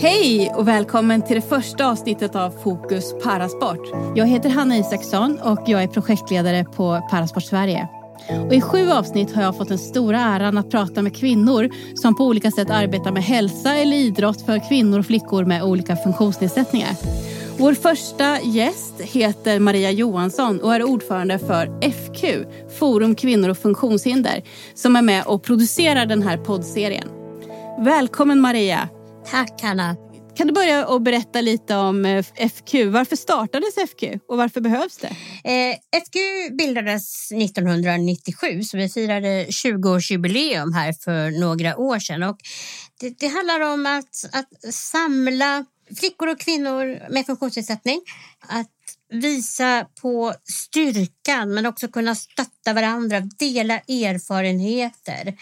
Hej 0.00 0.52
och 0.54 0.68
välkommen 0.68 1.22
till 1.22 1.36
det 1.36 1.48
första 1.48 1.86
avsnittet 1.86 2.36
av 2.36 2.50
Fokus 2.50 3.14
Parasport. 3.22 3.88
Jag 4.16 4.26
heter 4.26 4.50
Hanna 4.50 4.76
Isaksson 4.76 5.38
och 5.38 5.60
jag 5.66 5.82
är 5.82 5.86
projektledare 5.86 6.64
på 6.64 7.08
Parasport 7.10 7.42
Sverige. 7.42 7.88
Och 8.46 8.54
I 8.54 8.60
sju 8.60 8.90
avsnitt 8.90 9.34
har 9.34 9.42
jag 9.42 9.56
fått 9.56 9.68
den 9.68 9.78
stora 9.78 10.20
äran 10.20 10.58
att 10.58 10.70
prata 10.70 11.02
med 11.02 11.16
kvinnor 11.16 11.70
som 11.94 12.16
på 12.16 12.24
olika 12.24 12.50
sätt 12.50 12.70
arbetar 12.70 13.12
med 13.12 13.22
hälsa 13.22 13.76
eller 13.76 13.96
idrott 13.96 14.46
för 14.46 14.68
kvinnor 14.68 14.98
och 14.98 15.06
flickor 15.06 15.44
med 15.44 15.62
olika 15.62 15.96
funktionsnedsättningar. 15.96 16.90
Vår 17.58 17.74
första 17.74 18.40
gäst 18.40 19.00
heter 19.00 19.58
Maria 19.58 19.90
Johansson 19.90 20.60
och 20.60 20.74
är 20.74 20.82
ordförande 20.82 21.38
för 21.38 21.90
FQ, 21.90 22.24
Forum 22.78 23.14
Kvinnor 23.14 23.48
och 23.48 23.58
Funktionshinder, 23.58 24.42
som 24.74 24.96
är 24.96 25.02
med 25.02 25.24
och 25.26 25.42
producerar 25.42 26.06
den 26.06 26.22
här 26.22 26.36
poddserien. 26.36 27.08
Välkommen 27.78 28.40
Maria! 28.40 28.88
Tack 29.30 29.62
Hanna! 29.62 29.96
Kan 30.36 30.46
du 30.46 30.52
börja 30.52 30.86
och 30.86 31.02
berätta 31.02 31.40
lite 31.40 31.76
om 31.76 32.04
eh, 32.04 32.24
FQ? 32.24 32.74
Varför 32.86 33.16
startades 33.16 33.74
FQ 33.74 34.02
och 34.28 34.36
varför 34.36 34.60
behövs 34.60 34.96
det? 34.96 35.16
Eh, 35.44 36.00
FQ 36.00 36.16
bildades 36.58 37.32
1997 37.32 38.62
så 38.62 38.76
vi 38.76 38.88
firade 38.88 39.44
20-årsjubileum 39.44 40.74
här 40.74 40.92
för 40.92 41.40
några 41.40 41.76
år 41.76 41.98
sedan. 41.98 42.22
Och 42.22 42.38
det, 43.00 43.18
det 43.18 43.28
handlar 43.28 43.60
om 43.60 43.86
att, 43.86 44.24
att 44.32 44.74
samla 44.74 45.64
flickor 45.98 46.28
och 46.28 46.40
kvinnor 46.40 47.12
med 47.12 47.26
funktionsnedsättning. 47.26 48.00
Att 48.48 48.68
visa 49.10 49.86
på 50.02 50.34
styrkan 50.44 51.54
men 51.54 51.66
också 51.66 51.88
kunna 51.88 52.14
stötta 52.14 52.72
varandra, 52.72 53.20
dela 53.20 53.74
erfarenheter 53.78 55.36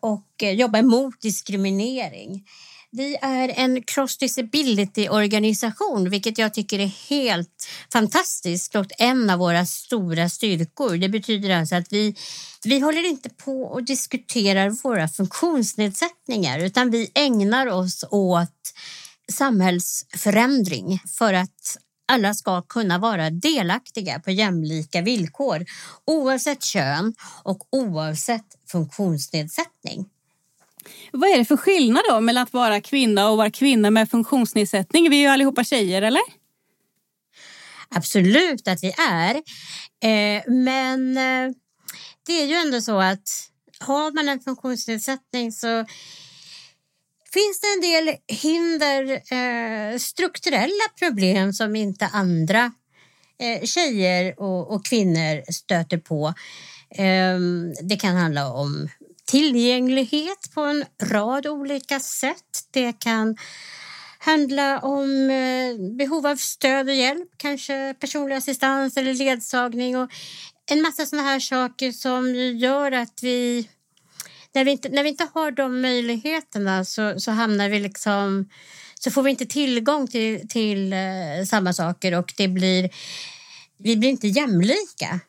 och 0.00 0.42
eh, 0.42 0.52
jobba 0.52 0.78
emot 0.78 1.20
diskriminering. 1.20 2.44
Vi 2.96 3.16
är 3.22 3.48
en 3.48 3.82
cross 3.82 4.16
disability 4.18 5.08
organisation, 5.08 6.10
vilket 6.10 6.38
jag 6.38 6.54
tycker 6.54 6.78
är 6.78 7.08
helt 7.08 7.68
fantastiskt 7.92 8.74
och 8.74 8.86
en 8.98 9.30
av 9.30 9.38
våra 9.38 9.66
stora 9.66 10.28
styrkor. 10.28 10.96
Det 10.96 11.08
betyder 11.08 11.50
alltså 11.50 11.74
att 11.74 11.92
vi, 11.92 12.14
vi 12.64 12.80
håller 12.80 13.08
inte 13.08 13.30
på 13.30 13.62
och 13.62 13.84
diskuterar 13.84 14.70
våra 14.70 15.08
funktionsnedsättningar 15.08 16.58
utan 16.58 16.90
vi 16.90 17.10
ägnar 17.14 17.66
oss 17.66 18.04
åt 18.10 18.72
samhällsförändring 19.32 21.00
för 21.18 21.34
att 21.34 21.76
alla 22.08 22.34
ska 22.34 22.62
kunna 22.62 22.98
vara 22.98 23.30
delaktiga 23.30 24.20
på 24.20 24.30
jämlika 24.30 25.02
villkor 25.02 25.64
oavsett 26.06 26.62
kön 26.62 27.14
och 27.42 27.68
oavsett 27.70 28.46
funktionsnedsättning. 28.70 30.06
Vad 31.12 31.30
är 31.30 31.38
det 31.38 31.44
för 31.44 31.56
skillnad 31.56 32.02
då 32.08 32.20
mellan 32.20 32.42
att 32.42 32.52
vara 32.52 32.80
kvinna 32.80 33.30
och 33.30 33.36
vara 33.36 33.50
kvinna 33.50 33.90
med 33.90 34.10
funktionsnedsättning? 34.10 35.10
Vi 35.10 35.16
är 35.16 35.20
ju 35.20 35.28
allihopa 35.28 35.64
tjejer, 35.64 36.02
eller? 36.02 36.22
Absolut 37.88 38.68
att 38.68 38.82
vi 38.82 38.92
är. 39.10 39.34
Eh, 40.04 40.42
men 40.52 41.16
eh, 41.16 41.54
det 42.26 42.42
är 42.42 42.46
ju 42.46 42.54
ändå 42.54 42.80
så 42.80 43.00
att 43.00 43.28
har 43.78 44.12
man 44.12 44.28
en 44.28 44.40
funktionsnedsättning 44.40 45.52
så 45.52 45.84
finns 47.32 47.60
det 47.60 47.66
en 47.74 47.80
del 47.80 48.16
hinder, 48.28 49.12
eh, 49.12 49.98
strukturella 49.98 50.84
problem 50.98 51.52
som 51.52 51.76
inte 51.76 52.06
andra 52.06 52.72
eh, 53.38 53.64
tjejer 53.64 54.40
och, 54.40 54.86
kvinnor 54.86 55.52
stöter 55.52 55.98
på. 55.98 56.34
Ehm, 56.90 57.74
det 57.82 57.96
kan 57.96 58.16
handla 58.16 58.52
om 58.52 58.88
tillgänglighet 59.24 60.54
på 60.54 60.60
en 60.60 60.84
rad 61.02 61.46
olika 61.46 62.00
sätt. 62.00 62.68
Det 62.70 62.92
kan 62.92 63.36
handla 64.18 64.78
om 64.78 65.30
eh, 65.30 65.96
behov 65.96 66.26
av 66.26 66.36
stöd 66.36 66.88
och 66.88 66.94
hjälp, 66.94 67.28
kanske 67.36 67.94
personlig 68.00 68.36
assistans 68.36 68.96
eller 68.96 69.14
ledsagning 69.14 69.96
och 69.96 70.10
en 70.70 70.82
massa 70.82 71.06
sådana 71.06 71.28
här 71.28 71.40
saker 71.40 71.92
som 71.92 72.34
gör 72.34 72.92
att 72.92 73.18
vi 73.22 73.68
när 74.54 74.64
vi 74.64 74.70
inte, 74.70 74.88
när 74.88 75.02
vi 75.02 75.08
inte 75.08 75.28
har 75.34 75.50
de 75.50 75.80
möjligheterna 75.80 76.84
så, 76.84 77.20
så 77.20 77.30
hamnar 77.30 77.68
vi 77.68 77.80
liksom 77.80 78.48
så 78.94 79.10
får 79.10 79.22
vi 79.22 79.30
inte 79.30 79.46
tillgång 79.46 80.06
till, 80.06 80.48
till 80.48 80.92
eh, 80.92 81.44
samma 81.46 81.72
saker 81.72 82.18
och 82.18 82.32
det 82.36 82.48
blir, 82.48 82.90
vi 83.78 83.96
blir 83.96 84.10
inte 84.10 84.28
jämlika. 84.28 85.20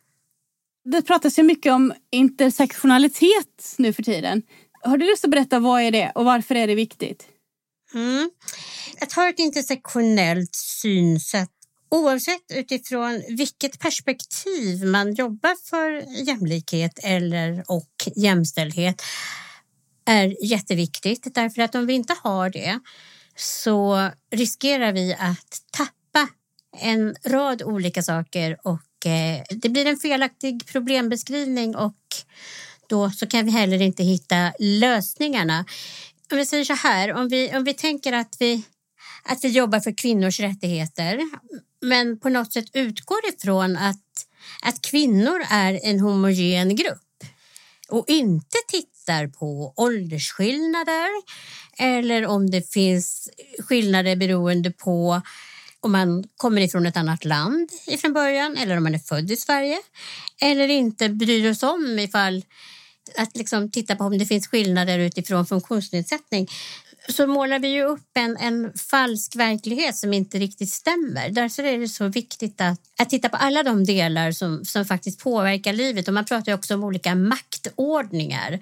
Det 0.86 1.02
pratas 1.02 1.40
ju 1.40 1.44
mycket 1.44 1.74
om 1.74 1.94
intersektionalitet 2.12 3.76
nu 3.78 3.94
för 3.94 4.04
tiden. 4.04 4.42
Har 4.84 4.98
du 4.98 5.06
lust 5.06 5.26
att 5.26 5.32
berätta 5.32 5.60
vad 5.60 5.82
är 5.82 5.92
det 5.92 6.12
och 6.16 6.26
varför 6.26 6.56
är 6.56 6.68
det 6.68 6.76
viktigt? 6.76 7.28
Mm. 7.94 8.30
Att 9.02 9.14
ha 9.14 9.30
ett 9.30 9.40
intersektionellt 9.40 10.56
synsätt 10.56 11.50
oavsett 11.92 12.52
utifrån 12.54 13.24
vilket 13.28 13.80
perspektiv 13.80 14.86
man 14.86 15.14
jobbar 15.14 15.56
för 15.70 15.92
jämlikhet 16.28 17.00
eller 17.04 17.64
och 17.68 17.92
jämställdhet 18.16 19.02
är 20.06 20.46
jätteviktigt. 20.46 21.36
Därför 21.36 21.62
att 21.62 21.76
om 21.76 21.86
vi 21.86 21.94
inte 21.94 22.16
har 22.24 22.50
det 22.50 22.80
så 23.36 24.10
riskerar 24.32 24.94
vi 24.94 25.14
att 25.14 25.62
tappa 25.72 26.30
en 26.78 27.16
rad 27.26 27.64
olika 27.64 28.04
saker 28.04 28.58
och 28.64 28.82
Eh, 29.06 29.44
det 29.50 29.70
blir 29.70 29.86
en 29.86 29.98
felaktig 29.98 30.66
problembeskrivning 30.66 31.76
och 31.76 31.96
då 32.88 33.12
så 33.12 33.28
kan 33.28 33.46
vi 33.46 33.52
heller 33.52 33.82
inte 33.82 34.04
hitta 34.04 34.54
lösningarna. 34.60 35.66
Om 36.32 36.38
vi 36.38 36.46
säger 36.46 36.64
så 36.64 36.74
här, 36.74 37.14
om 37.14 37.30
vi, 37.30 37.56
om 37.56 37.64
vi 37.64 37.74
tänker 37.74 38.14
att 38.14 38.36
vi, 38.40 38.64
att 39.24 39.44
vi 39.44 39.48
jobbar 39.48 39.80
för 39.80 39.98
kvinnors 39.98 40.40
rättigheter 40.40 41.20
men 41.82 42.20
på 42.20 42.30
något 42.30 42.54
sätt 42.54 42.66
utgår 42.74 43.20
ifrån 43.34 43.78
att, 43.78 44.02
att 44.62 44.82
kvinnor 44.82 45.44
är 45.50 45.80
en 45.84 46.00
homogen 46.00 46.76
grupp 46.76 47.02
och 47.90 48.06
inte 48.08 48.58
tittar 48.68 49.28
på 49.28 49.74
åldersskillnader 49.78 51.08
eller 51.78 52.26
om 52.26 52.52
det 52.52 52.74
finns 52.74 53.30
skillnader 53.60 54.16
beroende 54.16 54.72
på 54.72 55.22
om 55.86 55.92
man 55.92 56.24
kommer 56.38 56.62
ifrån 56.62 56.86
ett 56.86 56.98
annat 56.98 57.26
land 57.26 57.70
ifrån 57.88 58.14
början 58.14 58.58
eller 58.58 58.78
om 58.78 58.84
man 58.84 58.96
är 58.96 59.00
född 59.00 59.32
i 59.32 59.36
Sverige 59.36 59.78
eller 60.42 60.68
inte 60.68 61.10
bryr 61.10 61.52
oss 61.52 61.64
om 61.64 62.00
ifall 62.00 62.44
att 63.18 63.38
liksom 63.38 63.72
titta 63.72 63.96
på 63.96 64.04
om 64.04 64.18
det 64.18 64.26
finns 64.26 64.48
skillnader 64.48 65.00
utifrån 65.00 65.46
funktionsnedsättning 65.46 66.48
så 67.10 67.28
målar 67.28 67.60
vi 67.60 67.68
ju 67.68 67.84
upp 67.84 68.10
en, 68.14 68.38
en 68.38 68.74
falsk 68.74 69.36
verklighet 69.36 69.98
som 69.98 70.14
inte 70.14 70.40
riktigt 70.40 70.70
stämmer. 70.70 71.30
Därför 71.30 71.64
är 71.64 71.78
det 71.80 71.88
så 71.88 72.08
viktigt 72.08 72.62
att, 72.62 72.80
att 73.00 73.10
titta 73.10 73.30
på 73.30 73.38
alla 73.38 73.64
de 73.64 73.84
delar 73.84 74.32
som, 74.32 74.66
som 74.66 74.86
faktiskt 74.86 75.20
påverkar 75.20 75.74
livet. 75.74 76.08
Och 76.08 76.14
man 76.14 76.26
pratar 76.26 76.54
också 76.54 76.74
om 76.74 76.84
olika 76.84 77.16
maktordningar. 77.16 78.60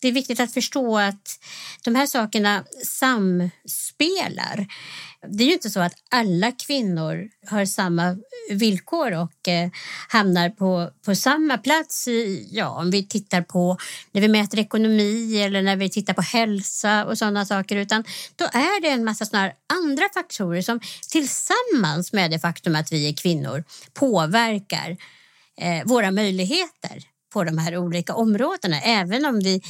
Det 0.00 0.08
är 0.08 0.12
viktigt 0.12 0.40
att 0.40 0.54
förstå 0.54 0.98
att 0.98 1.38
de 1.84 1.94
här 1.94 2.06
sakerna 2.06 2.64
samspelar 2.84 4.66
det 5.26 5.44
är 5.44 5.46
ju 5.46 5.52
inte 5.52 5.70
så 5.70 5.80
att 5.80 5.94
alla 6.10 6.52
kvinnor 6.52 7.28
har 7.46 7.64
samma 7.64 8.16
villkor 8.50 9.12
och 9.12 9.48
eh, 9.48 9.70
hamnar 10.08 10.50
på, 10.50 10.90
på 11.04 11.14
samma 11.14 11.58
plats. 11.58 12.08
I, 12.08 12.48
ja, 12.52 12.68
om 12.68 12.90
vi 12.90 13.06
tittar 13.06 13.42
på 13.42 13.76
när 14.12 14.20
vi 14.20 14.28
mäter 14.28 14.58
ekonomi 14.58 15.42
eller 15.42 15.62
när 15.62 15.76
vi 15.76 15.90
tittar 15.90 16.14
på 16.14 16.22
hälsa 16.22 17.04
och 17.04 17.18
sådana 17.18 17.46
saker. 17.46 17.76
Utan 17.76 18.04
då 18.36 18.44
är 18.44 18.82
det 18.82 18.88
en 18.88 19.04
massa 19.04 19.24
såna 19.24 19.52
andra 19.66 20.04
faktorer 20.14 20.62
som 20.62 20.80
tillsammans 21.08 22.12
med 22.12 22.30
det 22.30 22.38
faktum 22.38 22.76
att 22.76 22.92
vi 22.92 23.08
är 23.08 23.12
kvinnor 23.12 23.64
påverkar 23.94 24.96
eh, 25.60 25.84
våra 25.84 26.10
möjligheter 26.10 27.17
på 27.38 27.44
de 27.44 27.58
här 27.58 27.76
olika 27.76 28.14
områdena. 28.14 28.80
Även 28.80 29.24
om 29.24 29.40
vi 29.40 29.62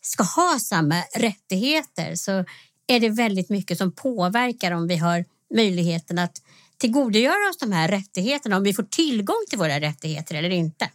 ska 0.00 0.22
ha 0.22 0.58
samma 0.58 1.02
rättigheter 1.14 2.14
så 2.14 2.44
är 2.86 3.00
det 3.00 3.08
väldigt 3.08 3.48
mycket 3.48 3.78
som 3.78 3.92
påverkar 3.92 4.72
om 4.72 4.88
vi 4.88 4.96
har 4.96 5.24
möjligheten 5.54 6.18
att 6.18 6.32
tillgodogöra 6.78 7.50
oss 7.50 7.58
de 7.58 7.72
här 7.72 7.88
rättigheterna, 7.88 8.56
om 8.56 8.62
vi 8.62 8.74
får 8.74 8.82
tillgång 8.82 9.44
till 9.50 9.58
våra 9.58 9.80
rättigheter 9.80 10.34
eller 10.34 10.50
inte. 10.50 10.90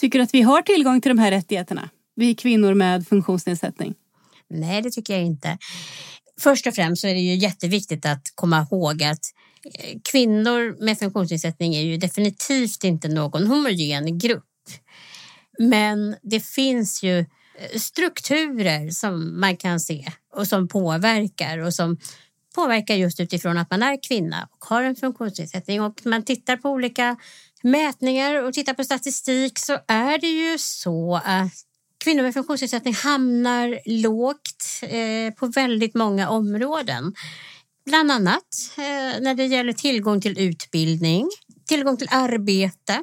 Tycker 0.00 0.18
du 0.18 0.22
att 0.22 0.34
vi 0.34 0.42
har 0.42 0.62
tillgång 0.62 1.00
till 1.00 1.08
de 1.08 1.18
här 1.18 1.30
rättigheterna? 1.30 1.88
Vi 2.16 2.34
kvinnor 2.34 2.74
med 2.74 3.08
funktionsnedsättning? 3.08 3.94
Nej, 4.50 4.82
det 4.82 4.90
tycker 4.90 5.12
jag 5.12 5.22
inte. 5.22 5.58
Först 6.40 6.66
och 6.66 6.74
främst 6.74 7.02
så 7.02 7.08
är 7.08 7.14
det 7.14 7.20
ju 7.20 7.34
jätteviktigt 7.34 8.06
att 8.06 8.22
komma 8.34 8.66
ihåg 8.70 9.02
att 9.02 9.24
eh, 9.74 9.98
kvinnor 10.12 10.84
med 10.84 10.98
funktionsnedsättning 10.98 11.74
är 11.74 11.82
ju 11.82 11.96
definitivt 11.96 12.84
inte 12.84 13.08
någon 13.08 13.46
homogen 13.46 14.18
grupp. 14.18 14.44
Men 15.70 16.16
det 16.22 16.40
finns 16.40 17.02
ju 17.02 17.18
eh, 17.18 17.78
strukturer 17.78 18.90
som 18.90 19.40
man 19.40 19.56
kan 19.56 19.80
se 19.80 20.06
och 20.36 20.46
som 20.46 20.68
påverkar 20.68 21.58
och 21.58 21.74
som 21.74 21.98
påverkar 22.54 22.94
just 22.94 23.20
utifrån 23.20 23.58
att 23.58 23.70
man 23.70 23.82
är 23.82 24.02
kvinna 24.02 24.48
och 24.50 24.64
har 24.64 24.82
en 24.82 24.96
funktionsnedsättning. 24.96 25.82
Och 25.82 26.00
man 26.04 26.24
tittar 26.24 26.56
på 26.56 26.70
olika 26.70 27.16
mätningar 27.62 28.42
och 28.42 28.52
tittar 28.52 28.74
på 28.74 28.84
statistik 28.84 29.58
så 29.58 29.78
är 29.88 30.18
det 30.18 30.26
ju 30.26 30.58
så 30.58 31.20
att 31.24 31.52
kvinnor 32.04 32.22
med 32.22 32.34
funktionsnedsättning 32.34 32.94
hamnar 32.94 33.80
lågt 33.86 34.80
eh, 34.82 35.34
på 35.34 35.46
väldigt 35.46 35.94
många 35.94 36.28
områden. 36.28 37.14
Bland 37.86 38.10
annat 38.10 38.74
eh, 38.76 39.22
när 39.22 39.34
det 39.34 39.46
gäller 39.46 39.72
tillgång 39.72 40.20
till 40.20 40.38
utbildning, 40.38 41.30
tillgång 41.68 41.96
till 41.96 42.08
arbete, 42.10 43.02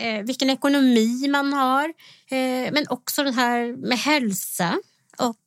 eh, 0.00 0.22
vilken 0.22 0.50
ekonomi 0.50 1.28
man 1.28 1.52
har, 1.52 1.84
eh, 2.30 2.72
men 2.72 2.84
också 2.88 3.22
det 3.22 3.32
här 3.32 3.76
med 3.76 3.98
hälsa 3.98 4.78
och 5.18 5.46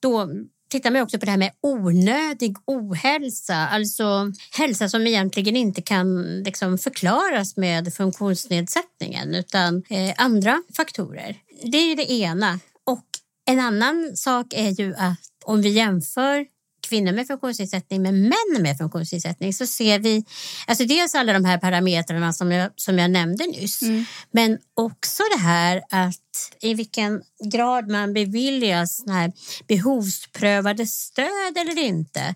då 0.00 0.28
tittar 0.68 0.90
man 0.90 1.02
också 1.02 1.18
på 1.18 1.24
det 1.24 1.30
här 1.30 1.38
med 1.38 1.52
onödig 1.60 2.56
ohälsa, 2.64 3.54
alltså 3.54 4.32
hälsa 4.58 4.88
som 4.88 5.06
egentligen 5.06 5.56
inte 5.56 5.82
kan 5.82 6.38
liksom 6.42 6.78
förklaras 6.78 7.56
med 7.56 7.94
funktionsnedsättningen 7.94 9.34
utan 9.34 9.82
eh, 9.90 10.14
andra 10.16 10.62
faktorer. 10.76 11.36
Det 11.62 11.78
är 11.78 11.88
ju 11.88 11.94
det 11.94 12.12
ena. 12.12 12.58
Och 12.84 13.06
en 13.46 13.60
annan 13.60 14.12
sak 14.16 14.46
är 14.50 14.80
ju 14.80 14.94
att 14.94 15.20
om 15.44 15.62
vi 15.62 15.68
jämför 15.68 16.46
kvinnor 16.88 17.12
med 17.12 17.26
funktionsnedsättning 17.26 18.02
med 18.02 18.14
män 18.14 18.62
med 18.62 18.78
funktionsnedsättning 18.78 19.52
så 19.52 19.66
ser 19.66 19.98
vi 19.98 20.24
alltså 20.66 20.84
dels 20.84 21.14
alla 21.14 21.32
de 21.32 21.44
här 21.44 21.58
parametrarna 21.58 22.32
som 22.32 22.52
jag, 22.52 22.70
som 22.76 22.98
jag 22.98 23.10
nämnde 23.10 23.46
nyss 23.46 23.82
mm. 23.82 24.04
men 24.30 24.58
också 24.74 25.22
det 25.36 25.42
här 25.42 25.82
att 25.90 26.16
i 26.60 26.74
vilken 26.74 27.22
grad 27.52 27.90
man 27.90 28.12
beviljas 28.12 29.04
här 29.06 29.32
behovsprövade 29.68 30.86
stöd 30.86 31.56
eller 31.56 31.78
inte 31.78 32.34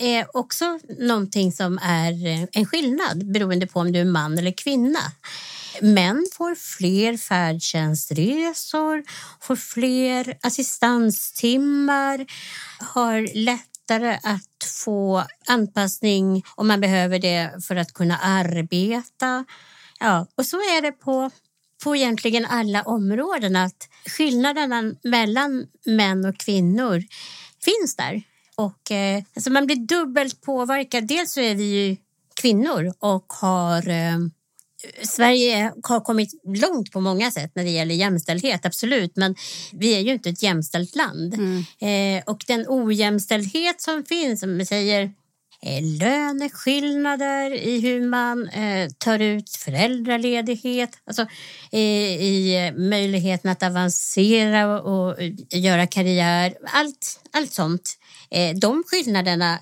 är 0.00 0.36
också 0.36 0.78
någonting 0.98 1.52
som 1.52 1.78
är 1.82 2.46
en 2.52 2.66
skillnad 2.66 3.32
beroende 3.32 3.66
på 3.66 3.80
om 3.80 3.92
du 3.92 4.00
är 4.00 4.04
man 4.04 4.38
eller 4.38 4.52
kvinna. 4.52 5.12
Män 5.80 6.26
får 6.32 6.54
fler 6.54 7.16
färdtjänstresor, 7.16 9.04
får 9.40 9.56
fler 9.56 10.38
assistanstimmar, 10.40 12.26
har 12.78 13.36
lättare 13.88 14.18
att 14.22 14.64
få 14.84 15.24
anpassning 15.46 16.44
om 16.54 16.68
man 16.68 16.80
behöver 16.80 17.18
det 17.18 17.64
för 17.64 17.76
att 17.76 17.92
kunna 17.92 18.18
arbeta. 18.18 19.44
Ja, 20.00 20.26
och 20.34 20.46
så 20.46 20.56
är 20.56 20.82
det 20.82 20.92
på, 20.92 21.30
på 21.84 21.96
egentligen 21.96 22.44
alla 22.44 22.82
områden 22.82 23.56
att 23.56 23.88
skillnaderna 24.06 24.94
mellan 25.04 25.66
män 25.84 26.24
och 26.24 26.38
kvinnor 26.38 27.02
finns 27.64 27.96
där. 27.96 28.22
Och, 28.56 28.90
eh, 28.90 29.22
alltså 29.34 29.50
man 29.50 29.66
blir 29.66 29.76
dubbelt 29.76 30.40
påverkad. 30.40 31.06
Dels 31.06 31.32
så 31.32 31.40
är 31.40 31.54
vi 31.54 31.64
ju 31.64 31.96
kvinnor 32.40 32.92
och 32.98 33.32
har 33.32 33.88
eh, 33.88 34.18
Sverige 35.02 35.72
har 35.82 36.00
kommit 36.00 36.30
långt 36.44 36.92
på 36.92 37.00
många 37.00 37.30
sätt 37.30 37.52
när 37.54 37.64
det 37.64 37.70
gäller 37.70 37.94
jämställdhet, 37.94 38.66
absolut. 38.66 39.16
Men 39.16 39.34
vi 39.72 39.96
är 39.96 40.00
ju 40.00 40.12
inte 40.12 40.30
ett 40.30 40.42
jämställt 40.42 40.96
land. 40.96 41.34
Mm. 41.34 41.64
Eh, 42.18 42.24
och 42.26 42.44
den 42.46 42.64
ojämställdhet 42.68 43.80
som 43.80 44.04
finns, 44.04 44.40
som 44.40 44.58
vi 44.58 44.66
säger 44.66 45.02
eh, 45.62 45.82
löneskillnader 46.00 47.50
i 47.54 47.80
hur 47.80 48.08
man 48.08 48.48
eh, 48.48 48.88
tar 48.98 49.18
ut 49.18 49.50
föräldraledighet, 49.50 50.90
alltså 51.06 51.22
eh, 51.72 52.22
i 52.22 52.72
möjligheten 52.76 53.50
att 53.50 53.62
avancera 53.62 54.80
och, 54.80 55.08
och 55.08 55.16
göra 55.50 55.86
karriär. 55.86 56.54
Allt, 56.66 57.20
allt 57.32 57.52
sånt. 57.52 57.98
Eh, 58.30 58.56
de 58.56 58.84
skillnaderna 58.86 59.58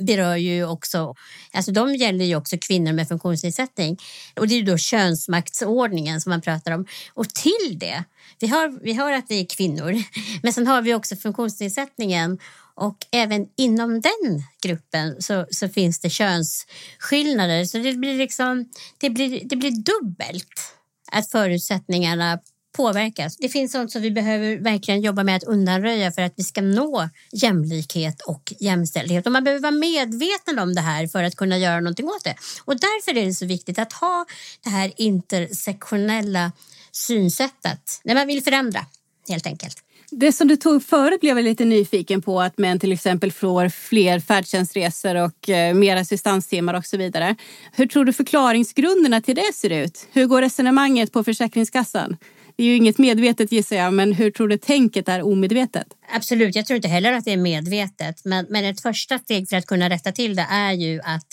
berör 0.00 0.36
ju 0.36 0.66
också, 0.66 1.14
alltså 1.52 1.72
de 1.72 1.94
gäller 1.94 2.24
ju 2.24 2.36
också 2.36 2.56
kvinnor 2.58 2.92
med 2.92 3.08
funktionsnedsättning. 3.08 3.98
Och 4.36 4.48
det 4.48 4.54
är 4.54 4.56
ju 4.56 4.64
då 4.64 4.78
könsmaktsordningen 4.78 6.20
som 6.20 6.30
man 6.30 6.40
pratar 6.40 6.72
om. 6.72 6.86
Och 7.14 7.28
till 7.28 7.78
det, 7.78 8.04
vi 8.38 8.46
hör 8.46 8.80
vi 8.82 8.92
hör 8.92 9.12
att 9.12 9.24
vi 9.28 9.40
är 9.40 9.44
kvinnor, 9.44 10.02
men 10.42 10.52
sen 10.52 10.66
har 10.66 10.82
vi 10.82 10.94
också 10.94 11.16
funktionsnedsättningen 11.16 12.38
och 12.74 13.06
även 13.12 13.46
inom 13.56 14.00
den 14.00 14.44
gruppen 14.62 15.22
så, 15.22 15.46
så 15.50 15.68
finns 15.68 16.00
det 16.00 16.10
könsskillnader. 16.10 17.64
Så 17.64 17.78
det 17.78 17.92
blir, 17.92 18.18
liksom, 18.18 18.68
det 18.98 19.10
blir, 19.10 19.44
det 19.44 19.56
blir 19.56 19.70
dubbelt 19.70 20.76
att 21.12 21.30
förutsättningarna 21.30 22.38
påverkas. 22.72 23.36
Det 23.36 23.48
finns 23.48 23.72
sånt 23.72 23.92
som 23.92 24.02
vi 24.02 24.10
behöver 24.10 24.56
verkligen 24.56 25.00
jobba 25.00 25.24
med 25.24 25.36
att 25.36 25.44
undanröja 25.44 26.12
för 26.12 26.22
att 26.22 26.32
vi 26.36 26.42
ska 26.42 26.60
nå 26.60 27.08
jämlikhet 27.32 28.20
och 28.20 28.52
jämställdhet. 28.60 29.26
Och 29.26 29.32
man 29.32 29.44
behöver 29.44 29.62
vara 29.62 29.72
medveten 29.72 30.58
om 30.58 30.74
det 30.74 30.80
här 30.80 31.06
för 31.06 31.22
att 31.22 31.36
kunna 31.36 31.58
göra 31.58 31.80
någonting 31.80 32.08
åt 32.08 32.24
det. 32.24 32.34
Och 32.64 32.76
därför 32.76 33.16
är 33.16 33.26
det 33.26 33.34
så 33.34 33.46
viktigt 33.46 33.78
att 33.78 33.92
ha 33.92 34.26
det 34.64 34.70
här 34.70 34.92
intersektionella 34.96 36.52
synsättet 36.92 38.00
när 38.04 38.14
man 38.14 38.26
vill 38.26 38.42
förändra 38.42 38.86
helt 39.28 39.46
enkelt. 39.46 39.82
Det 40.12 40.32
som 40.32 40.48
du 40.48 40.56
tog 40.56 40.84
förut 40.84 41.20
blev 41.20 41.38
jag 41.38 41.44
lite 41.44 41.64
nyfiken 41.64 42.22
på 42.22 42.40
att 42.40 42.58
män 42.58 42.78
till 42.78 42.92
exempel 42.92 43.32
får 43.32 43.68
fler 43.68 44.20
färdtjänstresor 44.20 45.14
och 45.14 45.48
eh, 45.48 45.74
mer 45.74 45.96
assistanstimmar 45.96 46.74
och 46.74 46.86
så 46.86 46.96
vidare. 46.96 47.36
Hur 47.72 47.86
tror 47.86 48.04
du 48.04 48.12
förklaringsgrunderna 48.12 49.20
till 49.20 49.34
det 49.34 49.54
ser 49.54 49.70
ut? 49.70 50.06
Hur 50.12 50.26
går 50.26 50.42
resonemanget 50.42 51.12
på 51.12 51.24
Försäkringskassan? 51.24 52.16
Det 52.60 52.64
är 52.64 52.68
ju 52.68 52.76
inget 52.76 52.98
medvetet 52.98 53.52
gissar 53.52 53.76
jag, 53.76 53.94
men 53.94 54.12
hur 54.12 54.30
tror 54.30 54.48
du 54.48 54.58
tänket 54.58 55.08
är 55.08 55.22
omedvetet? 55.22 55.86
Absolut, 56.12 56.56
jag 56.56 56.66
tror 56.66 56.76
inte 56.76 56.88
heller 56.88 57.12
att 57.12 57.24
det 57.24 57.32
är 57.32 57.36
medvetet. 57.36 58.24
Men, 58.24 58.46
men 58.48 58.64
ett 58.64 58.80
första 58.80 59.18
steg 59.18 59.48
för 59.48 59.56
att 59.56 59.66
kunna 59.66 59.90
rätta 59.90 60.12
till 60.12 60.36
det 60.36 60.46
är 60.50 60.72
ju 60.72 61.00
att 61.04 61.26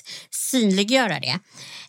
synliggöra 0.52 1.20
det. 1.20 1.40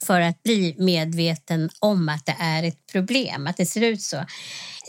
För 0.07 0.21
att 0.21 0.43
bli 0.43 0.75
medveten 0.79 1.71
om 1.81 2.09
att 2.09 2.27
det 2.27 2.37
är 2.39 2.63
ett 2.63 2.87
problem, 2.93 3.47
att 3.47 3.57
det 3.57 3.67
ser 3.67 3.81
ut 3.81 4.03
så. 4.03 4.25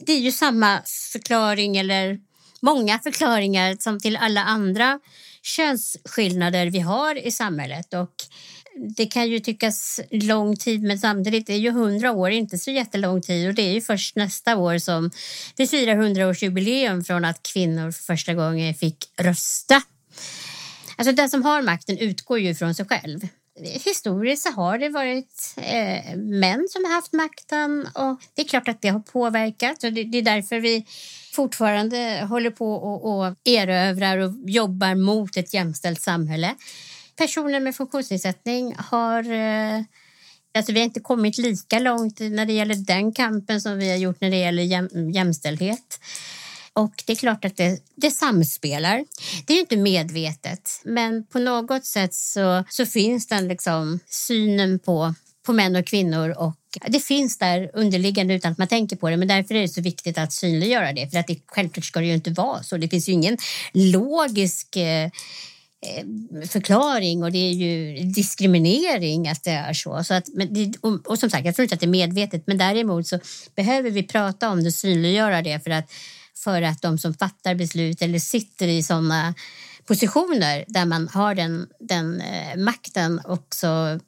Det 0.06 0.13
är 0.13 0.19
ju 0.19 0.31
samma 0.31 0.81
förklaring 1.13 1.78
eller 1.78 2.19
många 2.62 3.00
förklaringar 3.00 3.78
som 3.80 4.00
till 4.00 4.18
alla 4.18 4.44
andra 4.44 5.00
könsskillnader 5.44 6.68
vi 6.68 6.80
har 6.80 7.28
i 7.28 7.31
samhället. 7.31 7.94
Och 7.94 8.13
det 8.79 9.05
kan 9.05 9.29
ju 9.29 9.39
tyckas 9.39 9.99
lång 10.11 10.55
tid 10.55 10.83
men 10.83 10.99
samtidigt 10.99 11.49
är 11.49 11.55
ju 11.55 11.71
hundra 11.71 12.11
år 12.11 12.29
inte 12.31 12.57
så 12.57 12.71
jättelång 12.71 13.21
tid 13.21 13.47
och 13.47 13.53
det 13.53 13.61
är 13.61 13.73
ju 13.73 13.81
först 13.81 14.15
nästa 14.15 14.57
år 14.57 14.77
som 14.77 15.11
det 15.55 15.67
firar 15.67 15.95
hundraårsjubileum 15.95 17.03
från 17.03 17.25
att 17.25 17.43
kvinnor 17.43 17.91
för 17.91 18.03
första 18.03 18.33
gången 18.33 18.73
fick 18.73 18.97
rösta. 19.17 19.81
Alltså 20.95 21.11
den 21.11 21.29
som 21.29 21.43
har 21.43 21.61
makten 21.61 21.97
utgår 21.97 22.39
ju 22.39 22.55
från 22.55 22.75
sig 22.75 22.85
själv. 22.85 23.27
Historiskt 23.85 24.43
så 24.43 24.49
har 24.51 24.77
det 24.77 24.89
varit 24.89 25.55
eh, 25.57 26.15
män 26.15 26.67
som 26.69 26.85
har 26.85 26.95
haft 26.95 27.13
makten 27.13 27.87
och 27.93 28.19
det 28.33 28.41
är 28.41 28.47
klart 28.47 28.67
att 28.67 28.81
det 28.81 28.89
har 28.89 28.99
påverkat 28.99 29.83
och 29.83 29.93
det, 29.93 30.03
det 30.03 30.17
är 30.17 30.21
därför 30.21 30.59
vi 30.59 30.85
fortfarande 31.33 32.25
håller 32.29 32.51
på 32.51 32.73
och, 32.73 33.19
och 33.19 33.35
erövrar 33.43 34.17
och 34.17 34.33
jobbar 34.45 34.95
mot 34.95 35.37
ett 35.37 35.53
jämställt 35.53 36.01
samhälle 36.01 36.55
personer 37.19 37.59
med 37.59 37.75
funktionsnedsättning 37.75 38.75
har 38.77 39.31
eh, 39.31 39.81
Alltså 40.53 40.71
vi 40.71 40.79
har 40.79 40.85
inte 40.85 40.99
kommit 40.99 41.38
lika 41.38 41.79
långt 41.79 42.19
när 42.19 42.45
det 42.45 42.53
gäller 42.53 42.75
den 42.75 43.13
kampen 43.13 43.61
som 43.61 43.77
vi 43.77 43.89
har 43.89 43.97
gjort 43.97 44.21
när 44.21 44.29
det 44.29 44.38
gäller 44.38 44.63
jäm, 44.63 45.11
jämställdhet. 45.13 45.99
Och 46.73 47.03
det 47.05 47.13
är 47.13 47.15
klart 47.15 47.45
att 47.45 47.57
det, 47.57 47.79
det 47.95 48.11
samspelar. 48.11 49.05
Det 49.45 49.53
är 49.53 49.59
inte 49.59 49.77
medvetet, 49.77 50.81
men 50.83 51.25
på 51.25 51.39
något 51.39 51.85
sätt 51.85 52.13
så, 52.13 52.63
så 52.69 52.85
finns 52.85 53.27
den 53.27 53.47
liksom 53.47 53.99
synen 54.07 54.79
på, 54.79 55.13
på 55.45 55.53
män 55.53 55.75
och 55.75 55.85
kvinnor 55.85 56.29
och 56.29 56.55
det 56.88 56.99
finns 56.99 57.38
där 57.38 57.71
underliggande 57.73 58.33
utan 58.33 58.51
att 58.51 58.57
man 58.57 58.67
tänker 58.67 58.95
på 58.95 59.09
det. 59.09 59.17
Men 59.17 59.27
därför 59.27 59.55
är 59.55 59.61
det 59.61 59.69
så 59.69 59.81
viktigt 59.81 60.17
att 60.17 60.33
synliggöra 60.33 60.93
det. 60.93 61.09
För 61.09 61.19
att 61.19 61.27
det, 61.27 61.39
självklart 61.47 61.85
ska 61.85 61.99
det 61.99 62.05
ju 62.05 62.13
inte 62.13 62.31
vara 62.31 62.63
så. 62.63 62.77
Det 62.77 62.89
finns 62.89 63.09
ju 63.09 63.13
ingen 63.13 63.38
logisk 63.73 64.75
Eh, 64.75 65.09
Eh, 65.81 66.05
förklaring 66.48 67.24
och 67.24 67.31
det 67.31 67.38
är 67.38 67.53
ju 67.53 68.03
diskriminering 68.03 69.27
att 69.27 69.43
det 69.43 69.51
är 69.51 69.74
så. 69.74 70.03
så 70.03 70.13
att, 70.13 70.25
det, 70.50 70.74
och, 70.81 71.07
och, 71.07 71.19
som 71.19 71.29
sagt, 71.29 71.45
jag 71.45 71.55
tror 71.55 71.63
inte 71.63 71.75
att 71.75 71.79
det 71.79 71.86
är 71.86 71.88
medvetet, 71.88 72.43
men 72.48 72.57
däremot 72.57 73.07
så 73.07 73.19
behöver 73.55 73.91
vi 73.91 74.03
prata 74.03 74.50
om 74.50 74.63
det, 74.63 74.71
synliggöra 74.71 75.41
det 75.41 75.63
för 75.63 75.71
att, 75.71 75.91
för 76.36 76.62
att 76.62 76.81
de 76.81 76.98
som 76.98 77.13
fattar 77.13 77.55
beslut 77.55 78.01
eller 78.01 78.19
sitter 78.19 78.67
i 78.67 78.83
sådana 78.83 79.33
positioner 79.86 80.65
där 80.67 80.86
man 80.86 81.07
har 81.07 81.36
den, 81.36 81.67
den 81.79 82.21
eh, 82.21 82.57
makten 82.57 83.21
också 83.25 84.00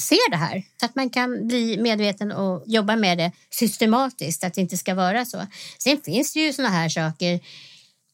ser 0.00 0.30
det 0.30 0.36
här. 0.36 0.62
Så 0.80 0.86
att 0.86 0.94
man 0.94 1.10
kan 1.10 1.46
bli 1.46 1.78
medveten 1.80 2.32
och 2.32 2.62
jobba 2.66 2.96
med 2.96 3.18
det 3.18 3.32
systematiskt, 3.50 4.44
att 4.44 4.54
det 4.54 4.60
inte 4.60 4.76
ska 4.76 4.94
vara 4.94 5.24
så. 5.24 5.46
Sen 5.78 6.00
finns 6.04 6.32
det 6.32 6.40
ju 6.40 6.52
sådana 6.52 6.74
här 6.74 6.88
saker 6.88 7.40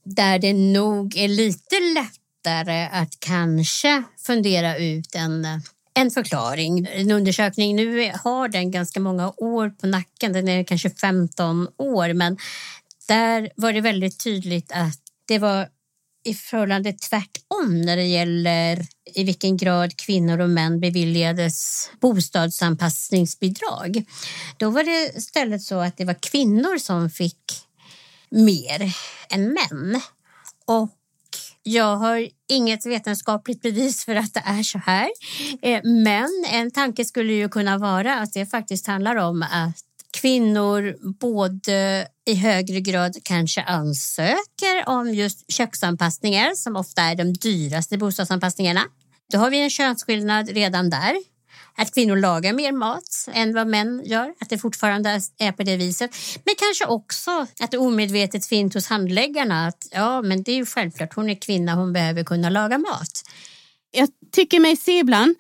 där 0.05 0.39
det 0.39 0.53
nog 0.53 1.17
är 1.17 1.29
lite 1.29 1.77
lätt 1.95 2.26
lättare 2.47 2.89
att 2.93 3.21
kanske 3.21 4.03
fundera 4.19 4.77
ut 4.77 5.15
en, 5.15 5.47
en 5.95 6.11
förklaring. 6.11 6.89
En 6.93 7.11
undersökning, 7.11 7.77
nu 7.77 8.13
har 8.25 8.49
den 8.49 8.71
ganska 8.71 9.01
många 9.01 9.33
år 9.37 9.71
på 9.71 9.87
nacken, 9.87 10.33
den 10.33 10.49
är 10.49 10.65
kanske 10.65 10.91
15 10.91 11.69
år, 11.77 12.13
men 12.13 12.39
där 13.09 13.51
var 13.57 13.73
det 13.73 13.81
väldigt 13.81 14.25
tydligt 14.25 14.73
att 14.73 14.99
det 15.29 15.39
var 15.39 15.69
i 16.25 16.35
förhållande 16.35 16.93
tvärtom 16.93 17.83
när 17.83 17.97
det 17.97 18.07
gäller 18.07 18.87
i 19.15 19.25
vilken 19.25 19.57
grad 19.57 19.97
kvinnor 19.97 20.41
och 20.41 20.51
män 20.51 20.81
beviljades 20.81 21.91
bostadsanpassningsbidrag. 22.01 24.05
Då 24.57 24.71
var 24.71 24.85
det 24.85 25.19
istället 25.19 25.63
så 25.63 25.81
att 25.81 25.97
det 25.97 26.05
var 26.05 26.17
kvinnor 26.31 26.79
som 26.79 27.11
fick 27.11 27.41
mer 28.31 28.97
än 29.31 29.53
män. 29.53 30.01
Och 30.65 30.91
jag 31.67 31.97
har 31.97 32.29
inget 32.49 32.87
vetenskapligt 32.87 33.63
bevis 33.63 34.05
för 34.05 34.15
att 34.15 34.35
det 34.35 34.43
är 34.45 34.63
så 34.63 34.79
här. 34.79 35.09
Eh, 35.63 35.81
men 35.85 36.29
en 36.53 36.71
tanke 36.71 37.05
skulle 37.05 37.33
ju 37.33 37.49
kunna 37.49 37.79
vara 37.79 38.19
att 38.19 38.33
det 38.33 38.47
faktiskt 38.47 38.87
handlar 38.87 39.17
om 39.17 39.43
att 39.43 39.77
kvinnor 40.21 40.97
både 41.21 42.09
i 42.27 42.35
högre 42.35 42.81
grad 42.81 43.17
kanske 43.23 43.63
ansöker 43.63 44.89
om 44.89 45.15
just 45.15 45.53
köksanpassningar 45.53 46.55
som 46.55 46.77
ofta 46.77 47.03
är 47.03 47.15
de 47.15 47.33
dyraste 47.33 47.99
bostadsanpassningarna. 47.99 48.83
Då 49.33 49.39
har 49.39 49.51
vi 49.51 49.61
en 49.61 49.71
könsskillnad 49.71 50.49
redan 50.49 50.91
där 50.91 51.17
att 51.77 51.95
kvinnor 51.95 52.17
lagar 52.17 52.53
mer 52.53 52.73
mat 52.73 53.29
än 53.33 53.55
vad 53.55 53.67
män 53.67 54.03
gör, 54.05 54.35
att 54.41 54.51
det 54.51 54.59
fortfarande 54.59 55.21
är 55.39 55.53
på 55.53 55.63
det 55.63 55.77
viset. 55.77 56.11
Men 56.45 56.55
kanske 56.59 56.87
också 56.87 57.47
att 57.61 57.71
det 57.71 57.79
omedvetet 57.79 58.47
finns 58.47 58.75
hos 58.75 58.87
handläggarna 58.87 59.67
att 59.67 59.89
ja, 59.91 60.23
men 60.23 60.43
det 60.43 60.53
är 60.53 60.57
ju 60.57 60.67
självklart, 60.67 61.15
hon 61.15 61.31
är 61.31 61.35
kvinna, 61.35 61.75
hon 61.75 61.93
behöver 61.93 62.25
kunna 62.25 62.51
laga 62.51 62.79
mat. 62.79 63.23
Jag 63.91 64.09
tycker 64.33 64.61
mig 64.61 64.77
se 64.77 64.99
ibland 64.99 65.37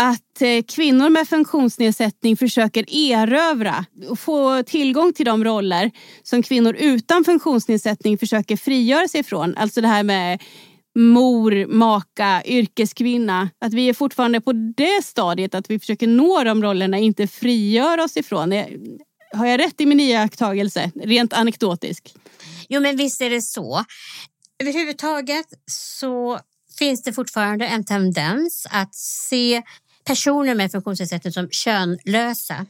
att 0.00 0.42
eh, 0.42 0.62
kvinnor 0.68 1.08
med 1.08 1.28
funktionsnedsättning 1.28 2.36
försöker 2.36 2.84
erövra 2.88 3.84
och 4.08 4.18
få 4.18 4.62
tillgång 4.62 5.12
till 5.12 5.26
de 5.26 5.44
roller 5.44 5.90
som 6.22 6.42
kvinnor 6.42 6.76
utan 6.78 7.24
funktionsnedsättning 7.24 8.18
försöker 8.18 8.56
frigöra 8.56 9.08
sig 9.08 9.22
från. 9.22 9.56
Alltså 9.56 9.80
det 9.80 9.88
här 9.88 10.02
med 10.02 10.42
mor, 10.96 11.66
maka, 11.66 12.42
yrkeskvinna. 12.44 13.50
Att 13.58 13.74
vi 13.74 13.88
är 13.88 13.94
fortfarande 13.94 14.40
på 14.40 14.52
det 14.52 15.04
stadiet 15.04 15.54
att 15.54 15.70
vi 15.70 15.78
försöker 15.78 16.06
nå 16.06 16.44
de 16.44 16.62
rollerna, 16.62 16.98
inte 16.98 17.26
frigöra 17.26 18.04
oss 18.04 18.16
ifrån. 18.16 18.52
Har 19.32 19.46
jag 19.46 19.60
rätt 19.60 19.80
i 19.80 19.86
min 19.86 20.00
iakttagelse, 20.00 20.90
rent 20.94 21.32
anekdotisk? 21.32 22.14
Jo, 22.68 22.80
men 22.80 22.96
visst 22.96 23.20
är 23.20 23.30
det 23.30 23.42
så. 23.42 23.84
Överhuvudtaget 24.58 25.46
så 25.70 26.40
finns 26.78 27.02
det 27.02 27.12
fortfarande 27.12 27.66
en 27.66 27.84
tendens 27.84 28.66
att 28.70 28.94
se 28.94 29.62
personer 30.04 30.54
med 30.54 30.72
funktionsnedsättning 30.72 31.32
som 31.32 31.48
könlösa. 31.50 32.66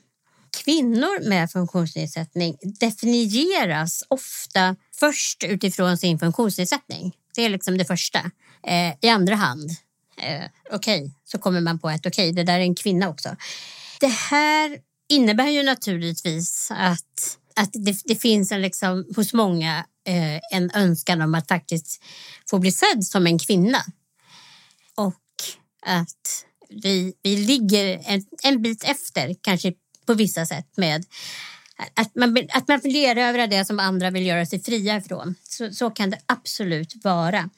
Kvinnor 0.65 1.29
med 1.29 1.51
funktionsnedsättning 1.51 2.57
definieras 2.81 4.03
ofta 4.09 4.77
först 5.01 5.45
utifrån 5.45 5.99
sin 5.99 6.19
funktionsnedsättning. 6.19 7.13
Det 7.37 7.45
är 7.45 7.49
liksom 7.49 7.79
det 7.79 7.85
första. 7.85 8.19
Eh, 8.67 8.95
I 9.01 9.09
andra 9.09 9.35
hand, 9.35 9.71
eh, 10.19 10.45
okej, 10.73 11.03
okay, 11.03 11.11
så 11.25 11.39
kommer 11.39 11.61
man 11.61 11.79
på 11.79 11.89
att 11.89 12.07
okej, 12.07 12.31
okay, 12.31 12.33
det 12.33 12.53
där 12.53 12.59
är 12.59 12.63
en 12.63 12.75
kvinna 12.75 13.09
också. 13.09 13.37
Det 14.01 14.13
här 14.13 14.79
innebär 15.09 15.49
ju 15.49 15.63
naturligtvis 15.63 16.69
att, 16.71 17.39
att 17.57 17.71
det, 17.73 18.01
det 18.05 18.17
finns 18.17 18.53
en 18.53 18.63
liksom, 18.63 19.07
hos 19.17 19.33
många 19.33 19.87
eh, 20.07 20.41
en 20.53 20.71
önskan 20.75 21.23
om 21.23 21.35
att 21.35 21.49
faktiskt 21.49 22.03
få 22.51 22.59
bli 22.59 22.73
sedd 22.73 23.05
som 23.05 23.27
en 23.27 23.39
kvinna. 23.39 23.85
Och 24.95 25.23
att 25.87 26.45
vi, 26.69 27.15
vi 27.23 27.37
ligger 27.37 28.01
en, 28.05 28.25
en 28.43 28.63
bit 28.63 28.85
efter, 28.85 29.35
kanske 29.41 29.73
på 30.07 30.15
vissa 30.15 30.47
sätt 30.47 30.77
med 30.77 31.05
att 31.95 32.15
man, 32.15 32.39
att 32.53 32.69
man 32.69 32.81
vill 32.83 32.97
erövra 32.97 33.47
det 33.47 33.65
som 33.65 33.81
andra 33.81 34.11
vill 34.11 34.27
göra 34.27 34.47
sig 34.47 34.63
fria 34.63 34.97
ifrån. 34.97 35.35
Så, 35.43 35.73
så 35.73 35.91
kan 35.91 36.11
det 36.11 36.19
absolut 36.27 37.05
vara. 37.05 37.51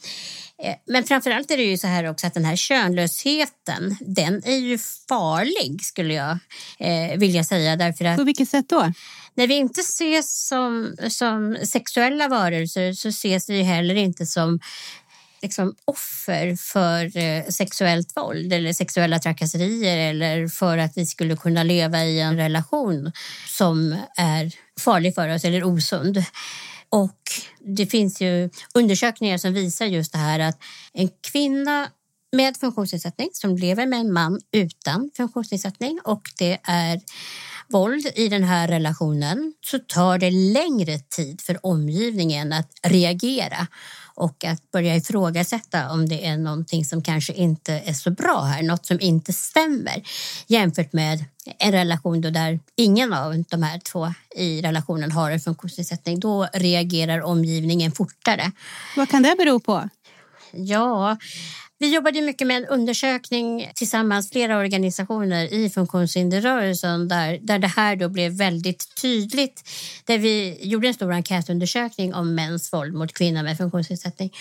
Eh, 0.63 0.75
men 0.87 1.05
framförallt 1.05 1.51
är 1.51 1.57
det 1.57 1.63
ju 1.63 1.79
så 1.79 1.87
här 1.87 2.11
också 2.11 2.27
att 2.27 2.35
den 2.35 2.45
här 2.45 2.57
könlösheten, 2.57 3.97
den 4.01 4.43
är 4.45 4.57
ju 4.57 4.79
farlig 5.09 5.83
skulle 5.83 6.15
jag 6.15 6.39
eh, 6.79 7.19
vilja 7.19 7.45
säga. 7.45 7.77
Därför 7.77 8.05
att 8.05 8.17
På 8.17 8.25
vilket 8.25 8.49
sätt 8.49 8.69
då? 8.69 8.93
När 9.35 9.47
vi 9.47 9.55
inte 9.55 9.81
ses 9.81 10.49
som, 10.49 10.97
som 11.09 11.57
sexuella 11.65 12.29
varelser 12.29 12.93
så 12.93 13.09
ses 13.09 13.51
vi 13.51 13.63
heller 13.63 13.95
inte 13.95 14.27
som 14.27 14.61
liksom 15.43 15.75
offer 15.85 16.57
för 16.57 17.17
eh, 17.17 17.45
sexuellt 17.45 18.17
våld 18.17 18.53
eller 18.53 18.73
sexuella 18.73 19.19
trakasserier 19.19 19.99
eller 20.11 20.49
för 20.49 20.79
att 20.79 20.97
vi 20.97 21.07
skulle 21.07 21.37
kunna 21.37 21.63
leva 21.63 22.05
i 22.05 22.21
en 22.21 22.37
relation 22.37 23.13
som 23.47 23.97
är 24.17 24.53
farlig 24.81 25.15
för 25.15 25.35
oss 25.35 25.45
eller 25.45 25.65
osund. 25.65 26.25
Och 26.91 27.21
det 27.61 27.87
finns 27.87 28.21
ju 28.21 28.51
undersökningar 28.75 29.39
som 29.39 29.53
visar 29.53 29.87
just 29.87 30.13
det 30.13 30.19
här 30.19 30.41
att 30.41 30.59
en 30.93 31.09
kvinna 31.33 31.89
med 32.33 32.57
funktionsnedsättning 32.57 33.29
som 33.33 33.57
lever 33.57 33.87
med 33.87 34.01
en 34.01 34.13
man 34.13 34.41
utan 34.53 35.11
funktionsnedsättning 35.17 36.01
och 36.05 36.23
det 36.39 36.59
är 36.63 37.01
våld 37.69 38.07
i 38.15 38.29
den 38.29 38.45
här 38.45 38.69
relationen 38.69 39.55
så 39.61 39.79
tar 39.79 40.19
det 40.19 40.31
längre 40.31 40.99
tid 40.99 41.41
för 41.41 41.67
omgivningen 41.67 42.53
att 42.53 42.71
reagera 42.83 43.67
och 44.19 44.45
att 44.45 44.71
börja 44.71 44.97
ifrågasätta 44.97 45.91
om 45.91 46.09
det 46.09 46.27
är 46.27 46.37
någonting 46.37 46.85
som 46.85 47.03
kanske 47.03 47.33
inte 47.33 47.73
är 47.73 47.93
så 47.93 48.11
bra 48.11 48.41
här, 48.41 48.63
något 48.63 48.87
som 48.87 49.01
inte 49.01 49.33
stämmer 49.33 50.03
jämfört 50.47 50.93
med 50.93 51.25
en 51.59 51.73
relation 51.73 52.21
där 52.21 52.61
ingen 52.77 53.13
av 53.13 53.45
de 53.49 53.63
här 53.63 53.79
två 53.79 54.15
i 54.37 54.63
relationen 54.63 55.13
har 55.13 55.31
en 55.31 55.41
funktionsnedsättning. 55.41 56.21
Då 56.21 56.49
reagerar 56.53 57.23
omgivningen 57.23 57.93
fortare. 57.93 58.53
Vad 58.97 59.09
kan 59.09 59.23
det 59.23 59.35
bero 59.39 59.61
på? 59.61 59.89
Ja, 60.53 61.17
vi 61.79 61.95
jobbade 61.95 62.23
mycket 62.23 62.47
med 62.47 62.57
en 62.57 62.67
undersökning 62.67 63.71
tillsammans, 63.75 64.31
flera 64.31 64.59
organisationer 64.59 65.53
i 65.53 65.71
funktionshinderrörelsen 65.71 67.09
där, 67.09 67.39
där 67.43 67.59
det 67.59 67.67
här 67.67 67.97
då 67.97 68.09
blev 68.09 68.33
väldigt 68.33 68.95
tydligt. 69.03 69.69
Där 70.05 70.19
vi 70.19 70.59
gjorde 70.63 70.89
en 70.89 70.95
stor 70.95 71.13
enkätundersökning 71.13 72.15
om 72.15 72.35
mäns 72.35 72.73
våld 72.73 72.95
mot 72.95 73.13
kvinnor 73.13 73.43
med 73.43 73.57
funktionsnedsättning. 73.57 74.33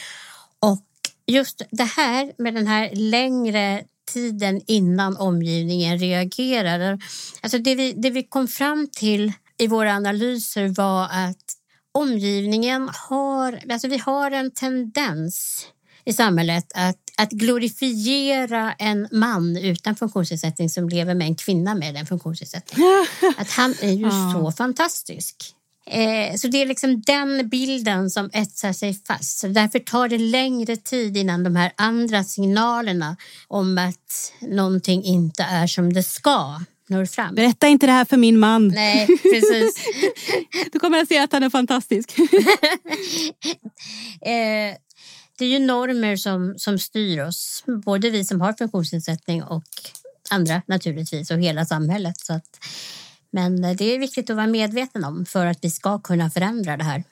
Och 0.59 0.83
just 1.27 1.61
det 1.71 1.83
här 1.83 2.31
med 2.37 2.53
den 2.53 2.67
här 2.67 2.89
längre 2.95 3.83
tiden 4.13 4.61
innan 4.67 5.17
omgivningen 5.17 5.99
reagerar. 5.99 6.99
Alltså 7.41 7.57
det, 7.57 7.75
vi, 7.75 7.93
det 7.93 8.09
vi 8.09 8.23
kom 8.23 8.47
fram 8.47 8.89
till 8.91 9.33
i 9.57 9.67
våra 9.67 9.93
analyser 9.93 10.67
var 10.67 11.03
att 11.03 11.53
omgivningen 11.91 12.89
har, 13.09 13.59
alltså 13.69 13.87
vi 13.87 13.97
har 13.97 14.31
en 14.31 14.51
tendens 14.51 15.67
i 16.05 16.13
samhället 16.13 16.65
att, 16.75 16.97
att 17.17 17.31
glorifiera 17.31 18.73
en 18.73 19.07
man 19.11 19.57
utan 19.57 19.95
funktionsnedsättning 19.95 20.69
som 20.69 20.89
lever 20.89 21.13
med 21.13 21.27
en 21.27 21.35
kvinna 21.35 21.75
med 21.75 21.95
en 21.95 22.05
funktionsnedsättning. 22.05 22.85
Att 23.37 23.51
han 23.51 23.75
är 23.81 23.91
ju 23.91 24.05
ja. 24.05 24.33
så 24.33 24.51
fantastisk. 24.51 25.53
Eh, 25.89 26.35
så 26.35 26.47
det 26.47 26.61
är 26.61 26.65
liksom 26.65 27.01
den 27.01 27.49
bilden 27.49 28.09
som 28.09 28.29
etsar 28.33 28.73
sig 28.73 28.99
fast. 29.07 29.39
Så 29.39 29.47
därför 29.47 29.79
tar 29.79 30.07
det 30.07 30.17
längre 30.17 30.75
tid 30.75 31.17
innan 31.17 31.43
de 31.43 31.55
här 31.55 31.71
andra 31.75 32.23
signalerna 32.23 33.17
om 33.47 33.77
att 33.77 34.33
någonting 34.41 35.03
inte 35.03 35.43
är 35.43 35.67
som 35.67 35.93
det 35.93 36.03
ska 36.03 36.59
når 36.89 37.05
fram. 37.05 37.35
Berätta 37.35 37.67
inte 37.67 37.85
det 37.85 37.91
här 37.91 38.05
för 38.05 38.17
min 38.17 38.39
man. 38.39 38.67
Nej, 38.67 39.07
precis. 39.21 39.75
Då 40.71 40.79
kommer 40.79 40.97
jag 40.97 41.07
se 41.07 41.17
att 41.17 41.31
han 41.31 41.43
är 41.43 41.49
fantastisk. 41.49 42.19
eh, 44.21 44.75
det 45.37 45.45
är 45.45 45.49
ju 45.49 45.59
normer 45.59 46.15
som, 46.15 46.53
som 46.57 46.79
styr 46.79 47.23
oss, 47.23 47.63
både 47.85 48.09
vi 48.09 48.25
som 48.25 48.41
har 48.41 48.53
funktionsnedsättning 48.53 49.43
och 49.43 49.63
andra 50.29 50.61
naturligtvis 50.67 51.31
och 51.31 51.37
hela 51.37 51.65
samhället. 51.65 52.17
Så 52.17 52.33
att, 52.33 52.59
men 53.31 53.61
det 53.61 53.83
är 53.95 53.99
viktigt 53.99 54.29
att 54.29 54.35
vara 54.35 54.47
medveten 54.47 55.03
om 55.03 55.25
för 55.25 55.45
att 55.45 55.57
vi 55.61 55.69
ska 55.69 55.99
kunna 55.99 56.29
förändra 56.29 56.77
det 56.77 56.83
här. 56.83 57.03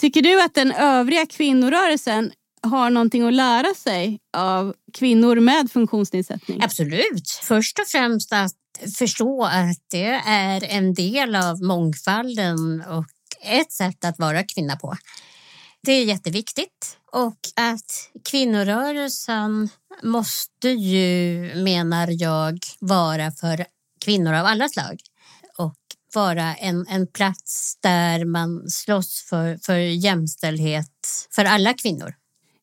Tycker 0.00 0.22
du 0.22 0.42
att 0.42 0.54
den 0.54 0.72
övriga 0.72 1.26
kvinnorörelsen 1.26 2.32
har 2.62 2.90
någonting 2.90 3.22
att 3.22 3.34
lära 3.34 3.74
sig 3.74 4.18
av 4.36 4.74
kvinnor 4.92 5.40
med 5.40 5.70
funktionsnedsättning? 5.72 6.62
Absolut. 6.62 7.28
Först 7.42 7.78
och 7.78 7.86
främst 7.86 8.32
att 8.32 8.52
förstå 8.98 9.44
att 9.44 9.78
det 9.90 10.22
är 10.26 10.64
en 10.64 10.94
del 10.94 11.36
av 11.36 11.62
mångfalden 11.62 12.84
och 12.88 13.04
ett 13.42 13.72
sätt 13.72 14.04
att 14.04 14.18
vara 14.18 14.42
kvinna 14.42 14.76
på. 14.76 14.96
Det 15.86 15.92
är 15.92 16.04
jätteviktigt 16.04 16.98
och 17.12 17.38
att 17.56 18.10
kvinnorörelsen 18.30 19.68
måste 20.02 20.68
ju, 20.68 21.52
menar 21.54 22.08
jag, 22.22 22.58
vara 22.78 23.30
för 23.30 23.66
kvinnor 24.04 24.34
av 24.34 24.46
alla 24.46 24.68
slag 24.68 25.00
och 25.58 25.76
vara 26.14 26.54
en, 26.54 26.86
en 26.88 27.06
plats 27.06 27.78
där 27.82 28.24
man 28.24 28.70
slåss 28.70 29.26
för, 29.30 29.58
för 29.62 29.78
jämställdhet 29.78 31.28
för 31.30 31.44
alla 31.44 31.74
kvinnor. 31.74 32.14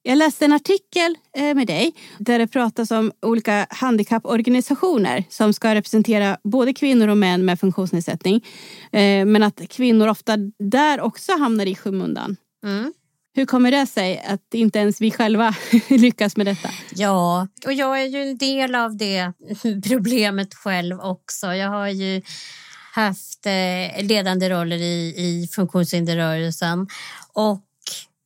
Jag 0.02 0.18
läste 0.18 0.46
en 0.46 0.54
artikel 0.54 1.18
eh, 1.38 1.56
med 1.56 1.68
dig 1.68 1.94
där 2.18 2.40
det 2.40 2.48
pratas 2.48 2.92
om 2.92 3.12
olika 3.22 3.68
handikapporganisationer 3.70 5.24
som 5.30 5.54
ska 5.54 5.76
representera 5.76 6.38
både 6.44 6.74
kvinnor 6.74 7.08
och 7.08 7.18
män 7.18 7.46
med 7.46 7.60
funktionsnedsättning. 7.60 8.46
Eh, 8.92 9.26
men 9.26 9.44
att 9.44 9.62
kvinnor 9.70 10.08
ofta 10.08 10.38
där 10.60 11.02
också 11.02 11.32
hamnar 11.38 11.66
i 11.66 11.76
skymundan. 11.76 12.36
Mm. 12.64 12.94
Hur 13.36 13.46
kommer 13.46 13.72
det 13.72 13.88
sig 13.88 14.24
att 14.28 14.54
inte 14.54 14.80
ens 14.80 15.02
vi 15.02 15.12
själva 15.12 15.56
lyckas 15.90 16.38
med 16.38 16.46
detta? 16.46 16.70
Ja, 16.96 17.48
och 17.66 17.74
jag 17.74 18.02
är 18.02 18.06
ju 18.06 18.22
en 18.22 18.38
del 18.38 18.76
av 18.76 18.98
det 18.98 19.34
problemet 19.88 20.54
själv 20.54 21.00
också. 21.00 21.54
Jag 21.54 21.70
har 21.70 21.88
ju 21.88 22.22
haft 22.94 23.46
eh, 23.46 24.04
ledande 24.04 24.50
roller 24.50 24.78
i, 24.78 25.14
i 25.18 25.50
funktionshinderrörelsen 25.52 26.88
Och 27.34 27.66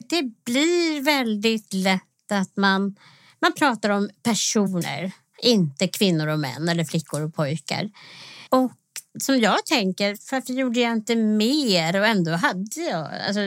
det 0.09 0.23
blir 0.45 1.01
väldigt 1.01 1.73
lätt 1.73 2.31
att 2.31 2.57
man, 2.57 2.95
man 3.41 3.53
pratar 3.53 3.89
om 3.89 4.09
personer, 4.23 5.11
inte 5.41 5.87
kvinnor 5.87 6.27
och 6.27 6.39
män 6.39 6.69
eller 6.69 6.83
flickor 6.83 7.21
och 7.21 7.35
pojkar. 7.35 7.89
Och 8.49 8.71
som 9.19 9.39
jag 9.39 9.65
tänker, 9.65 10.17
varför 10.31 10.53
gjorde 10.53 10.79
jag 10.79 10.91
inte 10.91 11.15
mer? 11.15 11.99
Och 11.99 12.07
ändå 12.07 12.31
hade 12.31 12.81
jag... 12.89 13.09
Alltså, 13.27 13.39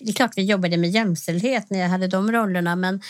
det 0.00 0.10
är 0.10 0.12
klart 0.12 0.32
vi 0.36 0.42
jobbade 0.42 0.76
med 0.76 0.90
jämställdhet 0.90 1.70
när 1.70 1.78
jag 1.78 1.88
hade 1.88 2.06
de 2.06 2.32
rollerna 2.32 2.76
men 2.76 3.02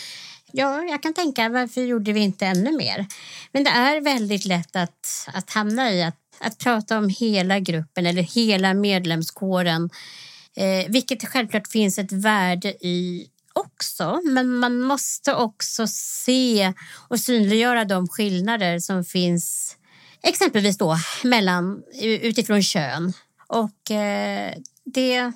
ja, 0.51 0.83
jag 0.83 1.03
kan 1.03 1.13
tänka 1.13 1.49
varför 1.49 1.81
gjorde 1.81 2.13
vi 2.13 2.19
inte 2.19 2.45
ännu 2.45 2.71
mer? 2.77 3.05
Men 3.51 3.63
det 3.63 3.69
är 3.69 4.01
väldigt 4.01 4.45
lätt 4.45 4.75
att, 4.75 5.29
att 5.33 5.49
hamna 5.49 5.91
i 5.91 6.03
att, 6.03 6.19
att 6.39 6.57
prata 6.57 6.97
om 6.97 7.09
hela 7.09 7.59
gruppen 7.59 8.05
eller 8.05 8.21
hela 8.21 8.73
medlemskåren 8.73 9.89
eh, 10.55 10.91
vilket 10.91 11.19
det 11.19 11.27
självklart 11.27 11.67
finns 11.67 11.99
ett 11.99 12.11
värde 12.11 12.69
i 12.69 13.27
också. 13.53 14.21
Men 14.23 14.49
man 14.49 14.79
måste 14.79 15.33
också 15.35 15.87
se 15.87 16.73
och 17.07 17.19
synliggöra 17.19 17.85
de 17.85 18.07
skillnader 18.07 18.79
som 18.79 19.03
finns 19.03 19.74
exempelvis 20.25 20.77
då 20.77 20.97
mellan, 21.23 21.83
utifrån 22.01 22.61
kön. 22.63 23.13
Och 23.47 23.91
eh, 23.91 24.53
det, 24.85 25.31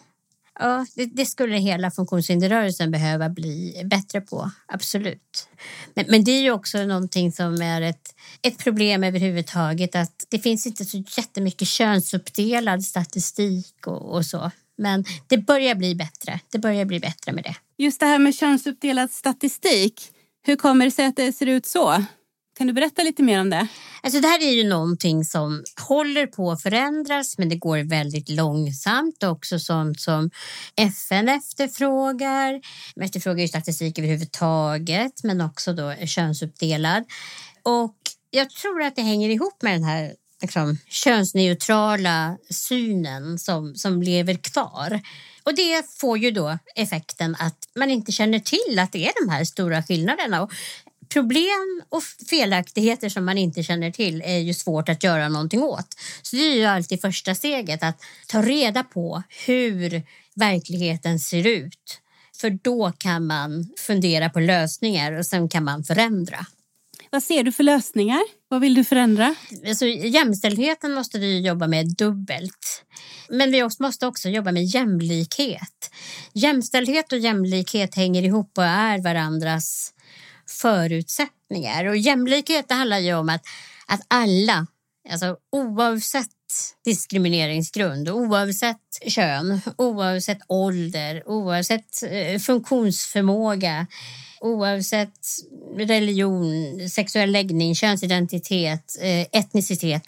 ja, 0.60 0.86
det, 0.96 1.06
det, 1.06 1.26
skulle 1.26 1.58
hela 1.58 1.92
funktionshinderrörelsen 1.92 2.92
behöva 2.92 3.30
bli 3.30 3.82
bättre 3.86 4.22
på, 4.22 4.52
absolut. 4.68 5.48
Men, 5.94 6.06
men, 6.10 6.24
det 6.24 6.32
är 6.32 6.42
ju 6.42 6.52
också 6.52 6.86
någonting 6.86 7.32
som 7.32 7.62
är 7.62 7.82
ett, 7.82 8.16
ett 8.42 8.58
problem 8.58 9.04
överhuvudtaget 9.04 9.96
att 9.96 10.26
det 10.30 10.40
finns 10.40 10.68
inte 10.68 10.86
så 10.86 11.04
jättemycket 11.18 11.68
könsuppdelad 11.68 12.84
statistik 12.84 13.88
och, 13.88 14.16
och 14.16 14.26
så. 14.26 14.52
Men 14.78 15.06
det 15.28 15.38
börjar 15.38 15.76
bli 15.76 15.96
bättre. 15.96 16.40
Det 16.52 16.60
börjar 16.60 16.86
bli 16.86 17.00
bättre 17.00 17.32
med 17.32 17.44
det. 17.44 17.56
Just 17.78 18.00
det 18.00 18.06
här 18.06 18.20
med 18.20 18.36
könsuppdelad 18.36 19.12
statistik. 19.12 20.12
Hur 20.42 20.56
kommer 20.56 20.86
det 20.86 20.92
sig 20.92 21.06
att 21.06 21.16
det 21.16 21.34
ser 21.34 21.46
ut 21.46 21.66
så? 21.66 22.04
Kan 22.60 22.68
du 22.68 22.74
berätta 22.74 23.04
lite 23.04 23.24
mer 23.24 23.42
om 23.42 23.50
det? 23.50 23.68
Alltså 24.04 24.20
det 24.20 24.28
här 24.28 24.44
är 24.44 24.52
ju 24.52 24.70
någonting 24.70 25.26
som 25.26 25.64
håller 25.88 26.28
på 26.28 26.52
att 26.52 26.62
förändras 26.62 27.38
men 27.38 27.50
det 27.50 27.56
går 27.56 27.78
väldigt 27.78 28.30
långsamt. 28.30 29.24
Också 29.24 29.60
sånt 29.60 30.00
som 30.00 30.30
FN 30.76 31.30
efterfrågar. 31.30 32.62
De 32.96 33.02
efterfrågar 33.02 33.42
ju 33.42 33.48
statistik 33.48 34.00
överhuvudtaget 34.00 35.24
men 35.24 35.42
också 35.42 35.74
då 35.74 35.94
könsuppdelad. 36.06 37.04
Och 37.64 37.96
jag 38.30 38.50
tror 38.50 38.82
att 38.84 38.96
det 38.96 39.02
hänger 39.02 39.30
ihop 39.30 39.62
med 39.62 39.74
den 39.74 39.84
här 39.84 40.14
liksom, 40.42 40.78
könsneutrala 40.90 42.38
synen 42.50 43.40
som, 43.40 43.76
som 43.76 44.02
lever 44.04 44.34
kvar. 44.34 45.02
Och 45.44 45.56
det 45.56 45.86
får 46.00 46.18
ju 46.18 46.32
då 46.32 46.58
effekten 46.76 47.36
att 47.40 47.58
man 47.76 47.90
inte 47.90 48.12
känner 48.12 48.40
till 48.40 48.80
att 48.80 48.92
det 48.92 49.08
är 49.08 49.26
de 49.26 49.32
här 49.32 49.44
stora 49.44 49.84
skillnaderna. 49.84 50.42
Och 50.42 50.52
problem 51.10 51.84
och 51.90 52.04
felaktigheter 52.30 53.10
som 53.10 53.26
man 53.26 53.38
inte 53.38 53.64
känner 53.64 53.92
till 53.92 54.22
är 54.26 54.38
ju 54.38 54.54
svårt 54.54 54.90
att 54.90 55.04
göra 55.04 55.30
någonting 55.30 55.64
åt. 55.64 55.88
Så 56.22 56.36
det 56.36 56.42
är 56.42 56.56
ju 56.56 56.66
alltid 56.66 57.02
första 57.02 57.36
steget 57.36 57.84
att 57.84 58.02
ta 58.28 58.42
reda 58.42 58.84
på 58.84 59.24
hur 59.46 60.04
verkligheten 60.36 61.20
ser 61.20 61.48
ut. 61.48 62.02
För 62.42 62.50
då 62.50 62.92
kan 62.98 63.28
man 63.28 63.70
fundera 63.78 64.30
på 64.30 64.40
lösningar 64.40 65.12
och 65.12 65.26
sen 65.26 65.50
kan 65.50 65.64
man 65.64 65.84
förändra. 65.84 66.46
Vad 67.12 67.24
ser 67.24 67.44
du 67.44 67.52
för 67.52 67.64
lösningar? 67.64 68.22
Vad 68.48 68.62
vill 68.62 68.74
du 68.74 68.84
förändra? 68.84 69.36
Alltså, 69.68 69.86
jämställdheten 69.86 70.94
måste 70.94 71.20
vi 71.20 71.40
jobba 71.40 71.68
med 71.68 71.96
dubbelt. 71.96 72.84
Men 73.30 73.52
vi 73.52 73.70
måste 73.80 74.08
också 74.08 74.30
jobba 74.30 74.52
med 74.52 74.66
jämlikhet. 74.66 75.92
Jämställdhet 76.34 77.12
och 77.12 77.18
jämlikhet 77.18 77.96
hänger 77.96 78.24
ihop 78.24 78.58
och 78.58 78.64
är 78.64 79.04
varandras 79.04 79.94
förutsättningar. 80.50 81.86
Och 81.86 81.98
jämlikhet 81.98 82.68
det 82.68 82.74
handlar 82.74 83.00
ju 83.00 83.14
om 83.14 83.30
att, 83.30 83.42
att 83.88 84.02
alla, 84.08 84.68
alltså 85.10 85.38
oavsett 85.52 86.30
diskrimineringsgrund, 86.86 88.10
oavsett 88.10 88.78
kön, 89.08 89.62
oavsett 89.78 90.40
ålder, 90.48 91.24
oavsett 91.26 92.04
eh, 92.04 92.40
funktionsförmåga, 92.40 93.88
oavsett 94.42 95.20
religion, 95.78 96.90
sexuell 96.90 97.32
läggning, 97.32 97.76
könsidentitet, 97.76 98.98
eh, 99.02 99.40
etnicitet 99.40 100.04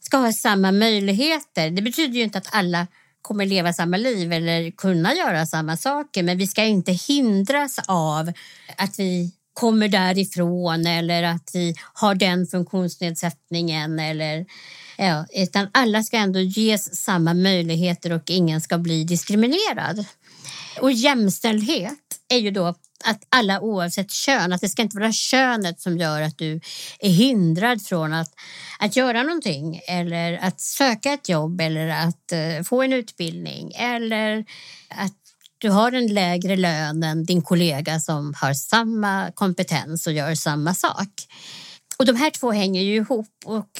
ska 0.00 0.16
ha 0.16 0.32
samma 0.32 0.72
möjligheter. 0.72 1.70
Det 1.70 1.82
betyder 1.82 2.14
ju 2.14 2.22
inte 2.22 2.38
att 2.38 2.54
alla 2.54 2.86
kommer 3.22 3.46
leva 3.46 3.72
samma 3.72 3.96
liv 3.96 4.32
eller 4.32 4.70
kunna 4.70 5.14
göra 5.14 5.46
samma 5.46 5.76
saker 5.76 6.22
men 6.22 6.38
vi 6.38 6.46
ska 6.46 6.64
inte 6.64 6.92
hindras 6.92 7.78
av 7.86 8.32
att 8.76 8.98
vi 8.98 9.32
kommer 9.58 9.88
därifrån 9.88 10.86
eller 10.86 11.22
att 11.22 11.50
vi 11.54 11.74
har 11.92 12.14
den 12.14 12.46
funktionsnedsättningen 12.46 13.98
eller 13.98 14.46
ja, 14.96 15.26
utan 15.34 15.68
alla 15.72 16.02
ska 16.02 16.16
ändå 16.16 16.40
ges 16.40 17.02
samma 17.04 17.34
möjligheter 17.34 18.12
och 18.12 18.30
ingen 18.30 18.60
ska 18.60 18.78
bli 18.78 19.04
diskriminerad. 19.04 20.04
Och 20.80 20.92
jämställdhet 20.92 21.98
är 22.28 22.38
ju 22.38 22.50
då 22.50 22.66
att 23.04 23.22
alla 23.28 23.60
oavsett 23.60 24.10
kön, 24.10 24.52
att 24.52 24.60
det 24.60 24.68
ska 24.68 24.82
inte 24.82 24.98
vara 24.98 25.12
könet 25.12 25.80
som 25.80 25.98
gör 25.98 26.22
att 26.22 26.38
du 26.38 26.60
är 27.00 27.10
hindrad 27.10 27.82
från 27.82 28.12
att, 28.12 28.30
att 28.78 28.96
göra 28.96 29.22
någonting 29.22 29.80
eller 29.88 30.38
att 30.42 30.60
söka 30.60 31.12
ett 31.12 31.28
jobb 31.28 31.60
eller 31.60 31.88
att 31.88 32.32
eh, 32.32 32.62
få 32.64 32.82
en 32.82 32.92
utbildning 32.92 33.72
eller 33.74 34.44
att 34.88 35.27
du 35.58 35.70
har 35.70 35.92
en 35.92 36.06
lägre 36.06 36.56
lön 36.56 37.02
än 37.02 37.24
din 37.24 37.42
kollega 37.42 38.00
som 38.00 38.34
har 38.36 38.54
samma 38.54 39.32
kompetens 39.34 40.06
och 40.06 40.12
gör 40.12 40.34
samma 40.34 40.74
sak. 40.74 41.08
Och 41.98 42.06
de 42.06 42.16
här 42.16 42.30
två 42.30 42.52
hänger 42.52 42.82
ju 42.82 42.96
ihop 42.96 43.28
och 43.44 43.70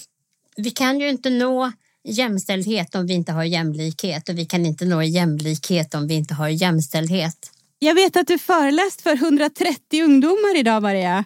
vi 0.57 0.71
kan 0.71 1.01
ju 1.01 1.09
inte 1.09 1.31
nå 1.31 1.73
jämställdhet 2.05 2.95
om 2.95 3.07
vi 3.07 3.15
inte 3.15 3.33
har 3.33 3.45
jämlikhet 3.45 4.29
och 4.29 4.39
vi 4.39 4.45
kan 4.45 4.67
inte 4.67 4.85
nå 4.85 5.03
jämlikhet 5.03 5.95
om 5.95 6.07
vi 6.07 6.15
inte 6.15 6.35
har 6.35 6.49
jämställdhet. 6.49 7.51
Jag 7.79 7.95
vet 7.95 8.17
att 8.17 8.27
du 8.27 8.39
föreläst 8.39 9.01
för 9.01 9.15
130 9.15 10.03
ungdomar 10.03 10.59
idag, 10.59 10.83
Maria. 10.83 11.25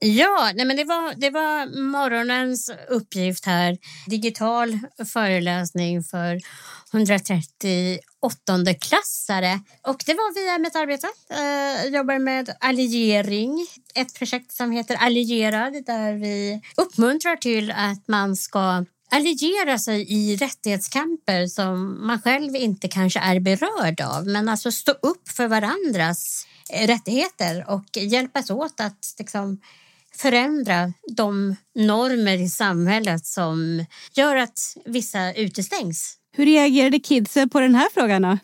Ja, 0.00 0.50
nej 0.54 0.66
men 0.66 0.76
det, 0.76 0.84
var, 0.84 1.14
det 1.16 1.30
var 1.30 1.82
morgonens 1.90 2.70
uppgift 2.88 3.46
här. 3.46 3.78
Digital 4.06 4.78
föreläsning 5.12 6.02
för 6.02 6.40
138 6.92 8.74
klassare 8.80 9.60
Och 9.82 10.02
det 10.06 10.14
var 10.14 10.34
via 10.34 10.58
mitt 10.58 10.76
arbete. 10.76 11.06
Jag 11.84 11.90
jobbar 11.90 12.18
med 12.18 12.56
alliering, 12.60 13.66
ett 13.94 14.14
projekt 14.14 14.52
som 14.52 14.70
heter 14.70 14.96
Allierad 14.96 15.72
där 15.86 16.14
vi 16.14 16.60
uppmuntrar 16.76 17.36
till 17.36 17.70
att 17.70 18.08
man 18.08 18.36
ska 18.36 18.84
alliera 19.10 19.78
sig 19.78 20.12
i 20.12 20.36
rättighetskamper 20.36 21.46
som 21.46 22.06
man 22.06 22.22
själv 22.22 22.56
inte 22.56 22.88
kanske 22.88 23.20
är 23.20 23.40
berörd 23.40 24.00
av 24.00 24.26
men 24.26 24.48
alltså 24.48 24.72
stå 24.72 24.92
upp 24.92 25.28
för 25.28 25.48
varandras 25.48 26.46
rättigheter 26.72 27.70
och 27.70 27.96
hjälpas 27.96 28.50
åt 28.50 28.80
att 28.80 29.14
liksom, 29.18 29.60
förändra 30.14 30.92
de 31.16 31.56
normer 31.74 32.38
i 32.38 32.48
samhället 32.48 33.26
som 33.26 33.84
gör 34.14 34.36
att 34.36 34.76
vissa 34.84 35.32
utestängs. 35.32 36.16
Hur 36.32 36.46
reagerade 36.46 36.98
kidsen 36.98 37.50
på 37.50 37.60
den 37.60 37.74
här 37.74 37.88
frågan? 37.94 38.22
Då? 38.22 38.38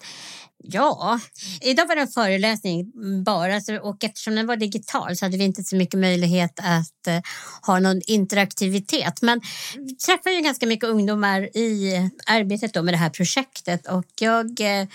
Ja, 0.68 1.20
idag 1.60 1.86
var 1.86 1.96
det 1.96 2.02
en 2.02 2.08
föreläsning 2.08 2.92
bara 3.24 3.80
och 3.82 4.04
eftersom 4.04 4.34
den 4.34 4.46
var 4.46 4.56
digital 4.56 5.16
så 5.16 5.24
hade 5.24 5.36
vi 5.36 5.44
inte 5.44 5.64
så 5.64 5.76
mycket 5.76 6.00
möjlighet 6.00 6.58
att 6.58 7.08
uh, 7.08 7.20
ha 7.62 7.78
någon 7.78 8.00
interaktivitet. 8.06 9.22
Men 9.22 9.40
vi 9.76 9.96
träffar 9.96 10.30
ju 10.30 10.40
ganska 10.40 10.66
mycket 10.66 10.88
ungdomar 10.88 11.56
i 11.56 12.10
arbetet 12.26 12.74
då 12.74 12.82
med 12.82 12.94
det 12.94 12.98
här 12.98 13.10
projektet 13.10 13.86
och 13.86 14.06
jag, 14.20 14.60
uh, 14.60 14.88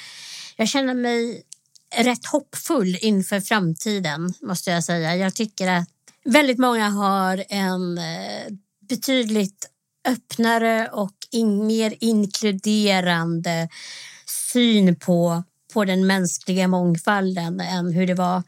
jag 0.56 0.68
känner 0.68 0.94
mig 0.94 1.44
rätt 1.98 2.26
hoppfull 2.26 2.98
inför 3.02 3.40
framtiden 3.40 4.34
måste 4.42 4.72
jag 4.72 4.84
säga. 4.84 5.16
Jag 5.16 5.36
tycker 5.36 5.68
att 5.68 5.88
väldigt 6.26 6.60
många 6.60 6.90
har 6.90 7.44
en 7.50 7.98
eh, 7.98 8.54
betydligt 8.90 9.70
öppnare 10.08 10.90
och 10.92 11.16
in, 11.32 11.68
mer 11.68 11.94
inkluderande 12.00 13.70
syn 14.52 14.96
på 14.96 15.44
på 15.74 15.86
den 15.86 16.08
mänskliga 16.08 16.68
mångfalden 16.68 17.60
än 17.60 17.94
hur 17.94 18.08
det 18.08 18.14
var 18.14 18.44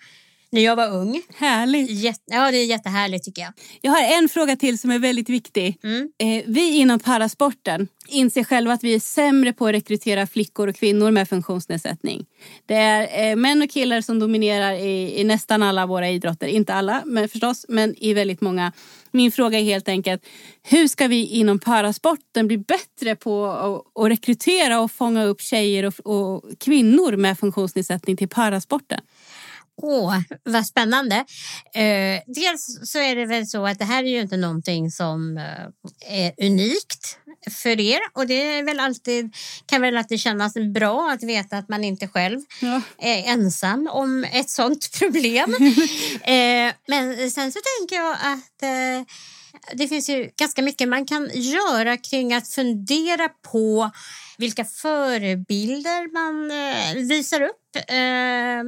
när 0.53 0.61
jag 0.61 0.75
var 0.75 0.91
ung. 0.91 1.21
Härligt. 1.35 1.91
Jätte, 1.91 2.21
ja, 2.25 2.51
det 2.51 2.57
är 2.57 2.65
jättehärligt 2.65 3.25
tycker 3.25 3.41
jag. 3.41 3.53
Jag 3.81 3.91
har 3.91 4.17
en 4.17 4.29
fråga 4.29 4.55
till 4.55 4.79
som 4.79 4.91
är 4.91 4.99
väldigt 4.99 5.29
viktig. 5.29 5.77
Mm. 5.83 6.09
Eh, 6.19 6.43
vi 6.47 6.77
inom 6.77 6.99
parasporten 6.99 7.87
inser 8.07 8.43
själva 8.43 8.73
att 8.73 8.83
vi 8.83 8.95
är 8.95 8.99
sämre 8.99 9.53
på 9.53 9.67
att 9.67 9.73
rekrytera 9.73 10.27
flickor 10.27 10.67
och 10.67 10.75
kvinnor 10.75 11.11
med 11.11 11.29
funktionsnedsättning. 11.29 12.25
Det 12.65 12.75
är 12.75 13.29
eh, 13.31 13.35
män 13.35 13.61
och 13.61 13.69
killar 13.69 14.01
som 14.01 14.19
dominerar 14.19 14.73
i, 14.73 15.19
i 15.19 15.23
nästan 15.23 15.63
alla 15.63 15.85
våra 15.85 16.09
idrotter. 16.09 16.47
Inte 16.47 16.73
alla 16.73 17.01
men 17.05 17.29
förstås, 17.29 17.65
men 17.69 17.95
i 17.97 18.13
väldigt 18.13 18.41
många. 18.41 18.71
Min 19.11 19.31
fråga 19.31 19.59
är 19.59 19.63
helt 19.63 19.87
enkelt, 19.87 20.25
hur 20.63 20.87
ska 20.87 21.07
vi 21.07 21.25
inom 21.25 21.59
parasporten 21.59 22.47
bli 22.47 22.57
bättre 22.57 23.15
på 23.15 23.45
att, 23.95 24.09
rekrytera 24.09 24.79
och 24.79 24.91
fånga 24.91 25.23
upp 25.23 25.41
tjejer 25.41 25.85
och, 25.85 25.93
och 26.05 26.43
kvinnor 26.59 27.15
med 27.17 27.39
funktionsnedsättning 27.39 28.17
till 28.17 28.29
parasporten? 28.29 28.99
Åh, 29.81 30.19
vad 30.43 30.65
spännande. 30.65 31.15
Eh, 31.75 32.21
dels 32.27 32.79
så 32.83 32.99
är 32.99 33.15
det 33.15 33.25
väl 33.25 33.47
så 33.47 33.65
att 33.67 33.79
det 33.79 33.85
här 33.85 34.03
är 34.03 34.07
ju 34.07 34.19
inte 34.21 34.37
någonting 34.37 34.91
som 34.91 35.37
eh, 35.37 36.23
är 36.25 36.45
unikt 36.45 37.17
för 37.63 37.79
er 37.79 37.99
och 38.13 38.27
det 38.27 38.57
är 38.57 38.63
väl 38.63 38.79
alltid, 38.79 39.35
kan 39.65 39.81
väl 39.81 39.97
alltid 39.97 40.19
kännas 40.19 40.53
bra 40.73 41.11
att 41.11 41.23
veta 41.23 41.57
att 41.57 41.69
man 41.69 41.83
inte 41.83 42.07
själv 42.07 42.39
Ja. 42.61 42.81
är 42.97 43.23
ensam 43.23 43.89
om 43.91 44.23
ett 44.23 44.49
sånt 44.49 44.91
problem. 44.99 45.53
eh, 46.23 46.73
men 46.87 47.31
sen 47.31 47.51
så 47.51 47.59
tänker 47.79 47.95
jag 47.95 48.11
att 48.13 48.63
eh, 48.63 49.05
det 49.73 49.87
finns 49.87 50.09
ju 50.09 50.29
ganska 50.37 50.61
mycket 50.61 50.89
man 50.89 51.05
kan 51.05 51.29
göra 51.33 51.97
kring 51.97 52.33
att 52.33 52.47
fundera 52.47 53.29
på 53.29 53.91
vilka 54.37 54.65
förebilder 54.65 56.13
man 56.13 56.51
eh, 56.51 57.07
visar 57.07 57.41
upp. 57.41 57.59
Eh, 57.75 58.63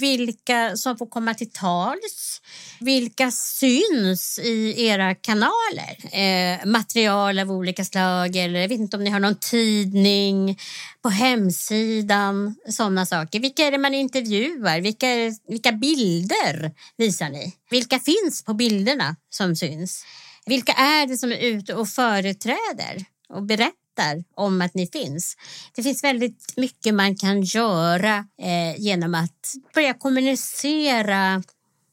vilka 0.00 0.76
som 0.76 0.98
får 0.98 1.06
komma 1.06 1.34
till 1.34 1.50
tals. 1.50 2.42
Vilka 2.80 3.30
syns 3.30 4.38
i 4.38 4.84
era 4.86 5.14
kanaler. 5.14 5.96
Eh, 6.12 6.66
material 6.66 7.38
av 7.38 7.50
olika 7.50 7.84
slag 7.84 8.36
eller 8.36 8.60
jag 8.60 8.68
vet 8.68 8.80
inte 8.80 8.96
om 8.96 9.04
ni 9.04 9.10
har 9.10 9.20
någon 9.20 9.38
tidning 9.40 10.58
på 11.02 11.08
hemsidan. 11.08 12.54
Sådana 12.68 13.06
saker. 13.06 13.40
Vilka 13.40 13.62
är 13.62 13.70
det 13.70 13.78
man 13.78 13.94
intervjuar? 13.94 14.80
Vilka, 14.80 15.06
vilka 15.48 15.72
bilder 15.72 16.72
visar 16.96 17.28
ni? 17.28 17.52
Vilka 17.70 17.98
finns 17.98 18.44
på 18.44 18.54
bilderna 18.54 19.16
som 19.30 19.56
syns? 19.56 20.04
Vilka 20.48 20.72
är 20.72 21.06
det 21.06 21.16
som 21.16 21.32
är 21.32 21.38
ute 21.38 21.74
och 21.74 21.88
företräder 21.88 23.04
och 23.28 23.42
berättar 23.42 24.24
om 24.34 24.60
att 24.60 24.74
ni 24.74 24.86
finns? 24.86 25.36
Det 25.74 25.82
finns 25.82 26.04
väldigt 26.04 26.54
mycket 26.56 26.94
man 26.94 27.16
kan 27.16 27.42
göra 27.42 28.16
eh, 28.42 28.80
genom 28.80 29.14
att 29.14 29.54
börja 29.74 29.94
kommunicera 29.94 31.42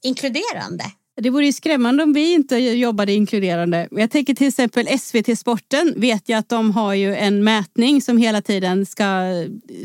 inkluderande. 0.03 0.83
Det 1.21 1.29
vore 1.29 1.45
ju 1.45 1.53
skrämmande 1.53 2.03
om 2.03 2.13
vi 2.13 2.33
inte 2.33 2.57
jobbade 2.57 3.13
inkluderande. 3.13 3.87
Jag 3.91 4.11
tänker 4.11 4.33
till 4.33 4.47
exempel 4.47 4.99
SVT 4.99 5.39
Sporten 5.39 5.93
vet 5.97 6.29
jag 6.29 6.39
att 6.39 6.49
de 6.49 6.71
har 6.71 6.93
ju 6.93 7.15
en 7.15 7.43
mätning 7.43 8.01
som 8.01 8.17
hela 8.17 8.41
tiden 8.41 8.85
ska 8.85 9.05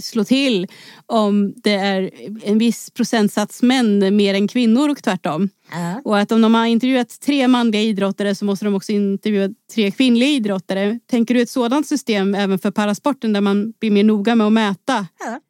slå 0.01 0.25
till 0.25 0.67
om 1.07 1.53
det 1.57 1.75
är 1.75 2.11
en 2.43 2.59
viss 2.59 2.91
procentsats 2.91 3.63
män 3.63 4.17
mer 4.17 4.35
än 4.35 4.49
kvinnor 4.49 4.89
och 4.89 5.03
tvärtom. 5.03 5.49
Ja. 5.71 6.01
Och 6.05 6.19
att 6.19 6.33
om 6.33 6.43
de 6.43 6.55
har 6.55 6.67
intervjuat 6.67 7.21
tre 7.21 7.49
manliga 7.49 7.83
idrottare 7.83 8.35
så 8.35 8.45
måste 8.45 8.65
de 8.65 8.75
också 8.75 8.93
intervjua 8.93 9.49
tre 9.75 9.91
kvinnliga 9.91 10.29
idrottare. 10.29 10.99
Tänker 11.11 11.35
du 11.35 11.41
ett 11.41 11.51
sådant 11.51 11.87
system 11.87 12.35
även 12.35 12.59
för 12.59 12.71
parasporten 12.71 13.33
där 13.33 13.41
man 13.41 13.73
blir 13.81 13.91
mer 13.91 14.05
noga 14.05 14.35
med 14.35 14.47
att 14.47 14.53
mäta? 14.53 15.07
Ja. 15.21 15.41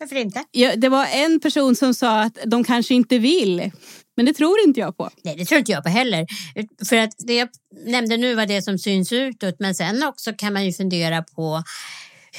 Varför 0.00 0.16
inte? 0.16 0.44
Ja, 0.50 0.76
det 0.76 0.88
var 0.88 1.06
en 1.06 1.40
person 1.40 1.76
som 1.76 1.94
sa 1.94 2.20
att 2.20 2.38
de 2.46 2.64
kanske 2.64 2.94
inte 2.94 3.18
vill. 3.18 3.70
Men 4.16 4.26
det 4.26 4.32
tror 4.32 4.60
inte 4.60 4.80
jag 4.80 4.96
på. 4.96 5.10
Nej, 5.24 5.36
det 5.36 5.44
tror 5.44 5.58
inte 5.58 5.72
jag 5.72 5.82
på 5.82 5.88
heller. 5.88 6.26
För 6.88 6.96
att 6.96 7.14
det 7.18 7.34
jag 7.34 7.48
nämnde 7.86 8.16
nu 8.16 8.34
var 8.34 8.46
det 8.46 8.62
som 8.62 8.78
syns 8.78 9.12
utåt, 9.12 9.56
men 9.58 9.74
sen 9.74 10.02
också 10.02 10.32
kan 10.32 10.52
man 10.52 10.66
ju 10.66 10.72
fundera 10.72 11.22
på 11.22 11.62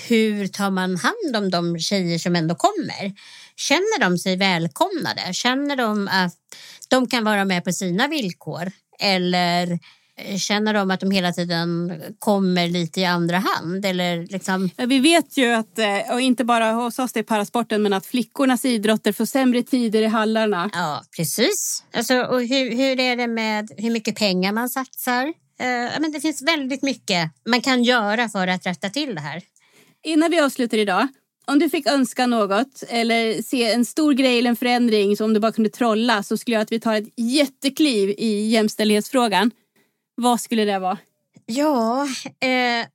hur 0.07 0.47
tar 0.47 0.71
man 0.71 0.97
hand 0.97 1.35
om 1.35 1.49
de 1.49 1.79
tjejer 1.79 2.19
som 2.19 2.35
ändå 2.35 2.55
kommer? 2.55 3.13
Känner 3.55 3.99
de 3.99 4.17
sig 4.17 4.37
välkomnade? 4.37 5.33
Känner 5.33 5.75
de 5.75 6.07
att 6.07 6.33
de 6.89 7.07
kan 7.07 7.23
vara 7.23 7.45
med 7.45 7.63
på 7.63 7.71
sina 7.71 8.07
villkor? 8.07 8.71
Eller 8.99 9.79
känner 10.37 10.73
de 10.73 10.91
att 10.91 10.99
de 10.99 11.11
hela 11.11 11.31
tiden 11.31 12.01
kommer 12.19 12.67
lite 12.67 13.01
i 13.01 13.05
andra 13.05 13.37
hand? 13.37 13.85
Eller 13.85 14.27
liksom... 14.27 14.69
Ja, 14.77 14.85
vi 14.85 14.99
vet 14.99 15.37
ju 15.37 15.51
att, 15.51 15.79
eh, 15.79 16.13
och 16.13 16.21
inte 16.21 16.43
bara 16.43 16.71
hos 16.71 16.99
oss 16.99 17.15
i 17.15 17.23
parasporten, 17.23 17.81
men 17.81 17.93
att 17.93 18.05
flickornas 18.05 18.65
idrotter 18.65 19.11
får 19.11 19.25
sämre 19.25 19.63
tider 19.63 20.01
i 20.01 20.07
hallarna. 20.07 20.69
Ja, 20.73 21.03
precis. 21.15 21.83
Alltså, 21.93 22.21
och 22.21 22.41
hur, 22.41 22.75
hur 22.75 22.99
är 22.99 23.15
det 23.15 23.27
med 23.27 23.71
hur 23.77 23.91
mycket 23.91 24.15
pengar 24.15 24.51
man 24.51 24.69
satsar? 24.69 25.27
Eh, 25.59 25.99
men 25.99 26.11
det 26.11 26.21
finns 26.21 26.41
väldigt 26.41 26.81
mycket 26.81 27.31
man 27.45 27.61
kan 27.61 27.83
göra 27.83 28.29
för 28.29 28.47
att 28.47 28.65
rätta 28.65 28.89
till 28.89 29.15
det 29.15 29.21
här. 29.21 29.41
Innan 30.03 30.31
vi 30.31 30.39
avslutar 30.39 30.77
idag, 30.77 31.07
om 31.45 31.59
du 31.59 31.69
fick 31.69 31.87
önska 31.87 32.27
något 32.27 32.83
eller 32.89 33.41
se 33.41 33.71
en 33.71 33.85
stor 33.85 34.13
grej 34.13 34.39
eller 34.39 34.49
en 34.49 34.55
förändring 34.55 35.17
som 35.17 35.33
du 35.33 35.39
bara 35.39 35.51
kunde 35.51 35.69
trolla 35.69 36.23
så 36.23 36.37
skulle 36.37 36.55
jag 36.55 36.61
att 36.61 36.71
vi 36.71 36.79
tar 36.79 36.95
ett 36.95 37.13
jättekliv 37.17 38.09
i 38.09 38.47
jämställdhetsfrågan. 38.47 39.51
Vad 40.21 40.41
skulle 40.41 40.65
det 40.65 40.79
vara? 40.79 40.97
Ja, 41.45 42.07
eh, 42.39 42.87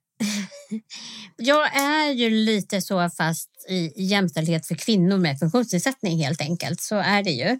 jag 1.37 1.77
är 1.77 2.11
ju 2.11 2.29
lite 2.29 2.81
så 2.81 3.09
fast 3.09 3.49
i 3.69 4.03
jämställdhet 4.03 4.67
för 4.67 4.75
kvinnor 4.75 5.17
med 5.17 5.39
funktionsnedsättning 5.39 6.23
helt 6.23 6.41
enkelt. 6.41 6.81
Så 6.81 6.95
är 6.95 7.23
det 7.23 7.31
ju. 7.31 7.59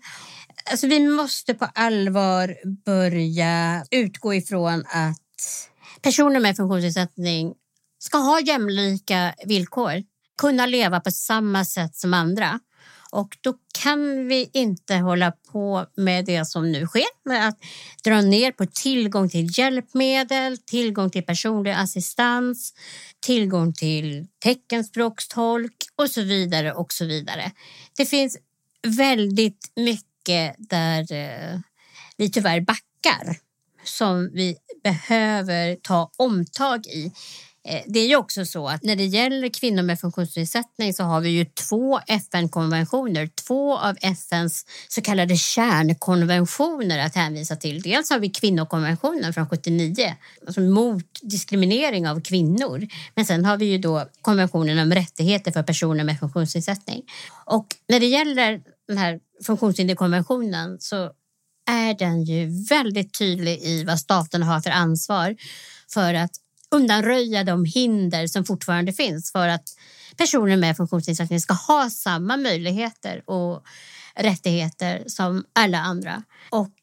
Alltså, 0.71 0.88
vi 0.88 0.99
måste 0.99 1.53
på 1.53 1.67
allvar 1.73 2.56
börja 2.86 3.86
utgå 3.91 4.34
ifrån 4.34 4.86
att 4.88 5.69
personer 6.01 6.39
med 6.39 6.56
funktionsnedsättning 6.56 7.53
ska 7.99 8.17
ha 8.17 8.39
jämlika 8.39 9.34
villkor, 9.45 10.03
kunna 10.38 10.65
leva 10.65 10.99
på 10.99 11.12
samma 11.12 11.65
sätt 11.65 11.95
som 11.95 12.13
andra. 12.13 12.60
Och 13.17 13.38
då 13.41 13.53
kan 13.84 14.27
vi 14.27 14.49
inte 14.53 14.95
hålla 14.95 15.32
på 15.32 15.86
med 15.95 16.25
det 16.25 16.45
som 16.45 16.71
nu 16.71 16.88
sker 16.88 17.30
med 17.30 17.47
att 17.47 17.58
dra 18.03 18.21
ner 18.21 18.51
på 18.51 18.65
tillgång 18.65 19.30
till 19.30 19.60
hjälpmedel, 19.60 20.58
tillgång 20.58 21.10
till 21.10 21.23
personlig 21.23 21.71
assistans, 21.71 22.73
tillgång 23.25 23.73
till 23.73 24.27
teckenspråkstolk 24.39 25.75
och 25.95 26.10
så 26.10 26.21
vidare 26.21 26.73
och 26.73 26.93
så 26.93 27.06
vidare. 27.06 27.51
Det 27.97 28.06
finns 28.06 28.38
väldigt 28.88 29.71
mycket 29.75 30.56
där 30.58 31.12
eh, 31.12 31.60
vi 32.17 32.32
tyvärr 32.32 32.62
backar 32.62 33.38
som 33.84 34.30
vi 34.34 34.56
behöver 34.84 35.75
ta 35.75 36.12
omtag 36.17 36.88
i. 36.88 37.12
Eh, 37.67 37.82
det 37.88 37.99
är 37.99 38.08
ju 38.08 38.15
också 38.15 38.45
så 38.45 38.67
att 38.67 38.84
när 38.84 38.95
det 38.95 39.06
gäller 39.06 39.49
kvinnor 39.49 39.84
med 39.84 39.99
funktionsnedsättning 39.99 40.93
så 40.93 41.03
har 41.03 41.21
vi 41.21 41.30
ju 41.30 41.45
två 41.45 41.99
FN-konventioner, 42.08 43.30
två 43.47 43.77
av 43.77 43.95
FNs 44.01 44.65
så 44.88 45.01
kallade 45.01 45.38
kärnkonventioner 45.38 46.99
att 46.99 47.15
hänvisa 47.15 47.56
till. 47.56 47.82
Dels 47.82 48.10
har 48.10 48.19
vi 48.19 48.30
kvinnokonventionen 48.30 49.34
från 49.34 49.49
79, 49.49 50.15
alltså 50.45 50.62
mot 50.62 51.06
diskriminering 51.21 52.08
av 52.08 52.21
kvinnor. 52.21 52.88
Men 53.15 53.25
sen 53.25 53.45
har 53.45 53.58
vi 53.58 53.65
ju 53.65 53.77
då 53.77 54.06
konventionen 54.21 54.80
om 54.80 54.93
rättigheter 54.93 55.51
för 55.51 55.63
personer 55.63 56.03
med 56.03 56.19
funktionsnedsättning. 56.19 57.03
Och 57.45 57.67
när 57.88 57.99
det 57.99 58.08
gäller 58.08 58.62
den 58.88 58.97
här 58.97 59.19
funktionshinderkonventionen 59.45 60.77
så 60.80 61.12
är 61.69 61.93
den 61.93 62.23
ju 62.23 62.65
väldigt 62.69 63.19
tydlig 63.19 63.60
i 63.62 63.84
vad 63.84 63.99
staten 63.99 64.43
har 64.43 64.62
för 64.62 64.69
ansvar 64.69 65.36
för 65.93 66.13
att 66.13 66.32
undanröja 66.75 67.43
de 67.43 67.65
hinder 67.65 68.27
som 68.27 68.45
fortfarande 68.45 68.93
finns 68.93 69.32
för 69.32 69.47
att 69.47 69.69
personer 70.17 70.58
med 70.58 70.77
funktionsnedsättning 70.77 71.39
ska 71.39 71.53
ha 71.53 71.89
samma 71.89 72.38
möjligheter 72.38 73.30
och 73.30 73.63
rättigheter 74.15 75.03
som 75.08 75.45
alla 75.53 75.80
andra. 75.80 76.23
Och 76.49 76.73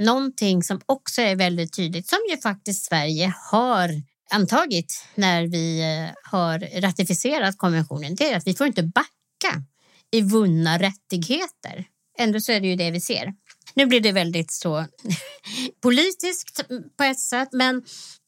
någonting 0.00 0.62
som 0.62 0.80
också 0.86 1.22
är 1.22 1.36
väldigt 1.36 1.72
tydligt, 1.72 2.08
som 2.08 2.18
ju 2.30 2.36
faktiskt 2.36 2.84
Sverige 2.84 3.34
har 3.50 3.90
antagit 4.30 5.06
när 5.14 5.46
vi 5.46 5.80
eh, 5.80 6.30
har 6.30 6.80
ratificerat 6.80 7.58
konventionen, 7.58 8.14
det 8.14 8.32
är 8.32 8.36
att 8.36 8.46
vi 8.46 8.54
får 8.54 8.66
inte 8.66 8.82
backa 8.82 9.62
i 10.10 10.20
vunna 10.20 10.78
rättigheter. 10.78 11.84
Ändå 12.18 12.40
så 12.40 12.52
är 12.52 12.60
det 12.60 12.66
ju 12.66 12.76
det 12.76 12.90
vi 12.90 13.00
ser. 13.00 13.34
Nu 13.74 13.86
blir 13.86 14.00
det 14.00 14.12
väldigt 14.12 14.52
så 14.52 14.86
politiskt 15.82 16.60
på 16.96 17.04
ett 17.04 17.20
sätt, 17.20 17.48
men 17.52 17.82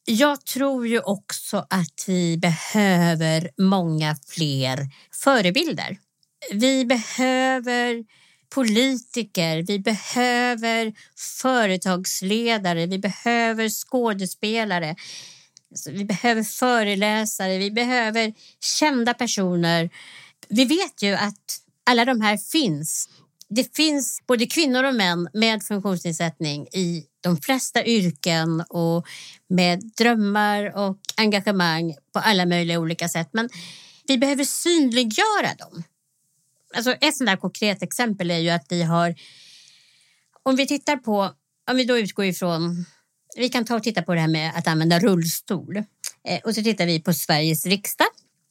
jag 0.09 0.45
tror 0.45 0.87
ju 0.87 0.99
också 0.99 1.65
att 1.69 2.03
vi 2.07 2.37
behöver 2.37 3.49
många 3.57 4.15
fler 4.27 4.87
förebilder. 5.23 5.97
Vi 6.51 6.85
behöver 6.85 8.03
politiker, 8.49 9.63
vi 9.67 9.79
behöver 9.79 10.93
företagsledare, 11.41 12.85
vi 12.85 12.99
behöver 12.99 13.69
skådespelare, 13.69 14.95
alltså, 15.71 15.91
vi 15.91 16.05
behöver 16.05 16.43
föreläsare, 16.43 17.57
vi 17.57 17.71
behöver 17.71 18.33
kända 18.79 19.13
personer. 19.13 19.89
Vi 20.49 20.65
vet 20.65 21.01
ju 21.03 21.13
att 21.13 21.59
alla 21.89 22.05
de 22.05 22.21
här 22.21 22.37
finns 22.37 23.09
det 23.49 23.75
finns 23.75 24.21
både 24.27 24.45
kvinnor 24.45 24.83
och 24.83 24.95
män 24.95 25.29
med 25.33 25.63
funktionsnedsättning 25.63 26.67
i 26.67 27.05
de 27.21 27.37
flesta 27.37 27.85
yrken 27.85 28.61
och 28.69 29.07
med 29.49 29.91
drömmar 29.97 30.77
och 30.77 30.97
engagemang 31.17 31.95
på 32.13 32.19
alla 32.19 32.45
möjliga 32.45 32.79
olika 32.79 33.09
sätt. 33.09 33.29
Men 33.31 33.49
vi 34.07 34.17
behöver 34.17 34.43
synliggöra 34.43 35.53
dem. 35.57 35.83
Alltså 36.75 36.91
ett 36.91 37.17
sådant 37.17 37.41
konkret 37.41 37.83
exempel 37.83 38.31
är 38.31 38.37
ju 38.37 38.49
att 38.49 38.65
vi 38.69 38.83
har, 38.83 39.15
om 40.43 40.55
vi 40.55 40.67
tittar 40.67 40.97
på, 40.97 41.31
om 41.71 41.77
vi 41.77 41.83
då 41.83 41.97
utgår 41.97 42.25
ifrån, 42.25 42.85
vi 43.37 43.49
kan 43.49 43.65
ta 43.65 43.75
och 43.75 43.83
titta 43.83 44.01
på 44.01 44.13
det 44.13 44.19
här 44.19 44.27
med 44.27 44.51
att 44.55 44.67
använda 44.67 44.99
rullstol. 44.99 45.77
Eh, 46.27 46.39
och 46.43 46.55
så 46.55 46.63
tittar 46.63 46.85
vi 46.85 47.01
på 47.01 47.13
Sveriges 47.13 47.65
riksdag 47.65 48.07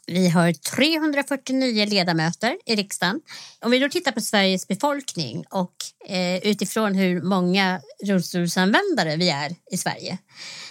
vi 0.07 0.29
har 0.29 0.53
349 0.53 1.87
ledamöter 1.87 2.59
i 2.67 2.77
riksdagen. 2.77 3.21
Om 3.61 3.71
vi 3.71 3.79
då 3.79 3.89
tittar 3.89 4.13
på 4.13 4.21
Sveriges 4.21 4.69
befolkning 4.69 5.45
och 5.51 5.75
eh, 6.09 6.37
utifrån 6.37 6.95
hur 6.95 7.23
många 7.23 7.81
rullstolsanvändare 8.05 9.17
vi 9.17 9.31
är 9.31 9.57
i 9.71 9.77
Sverige 9.77 10.19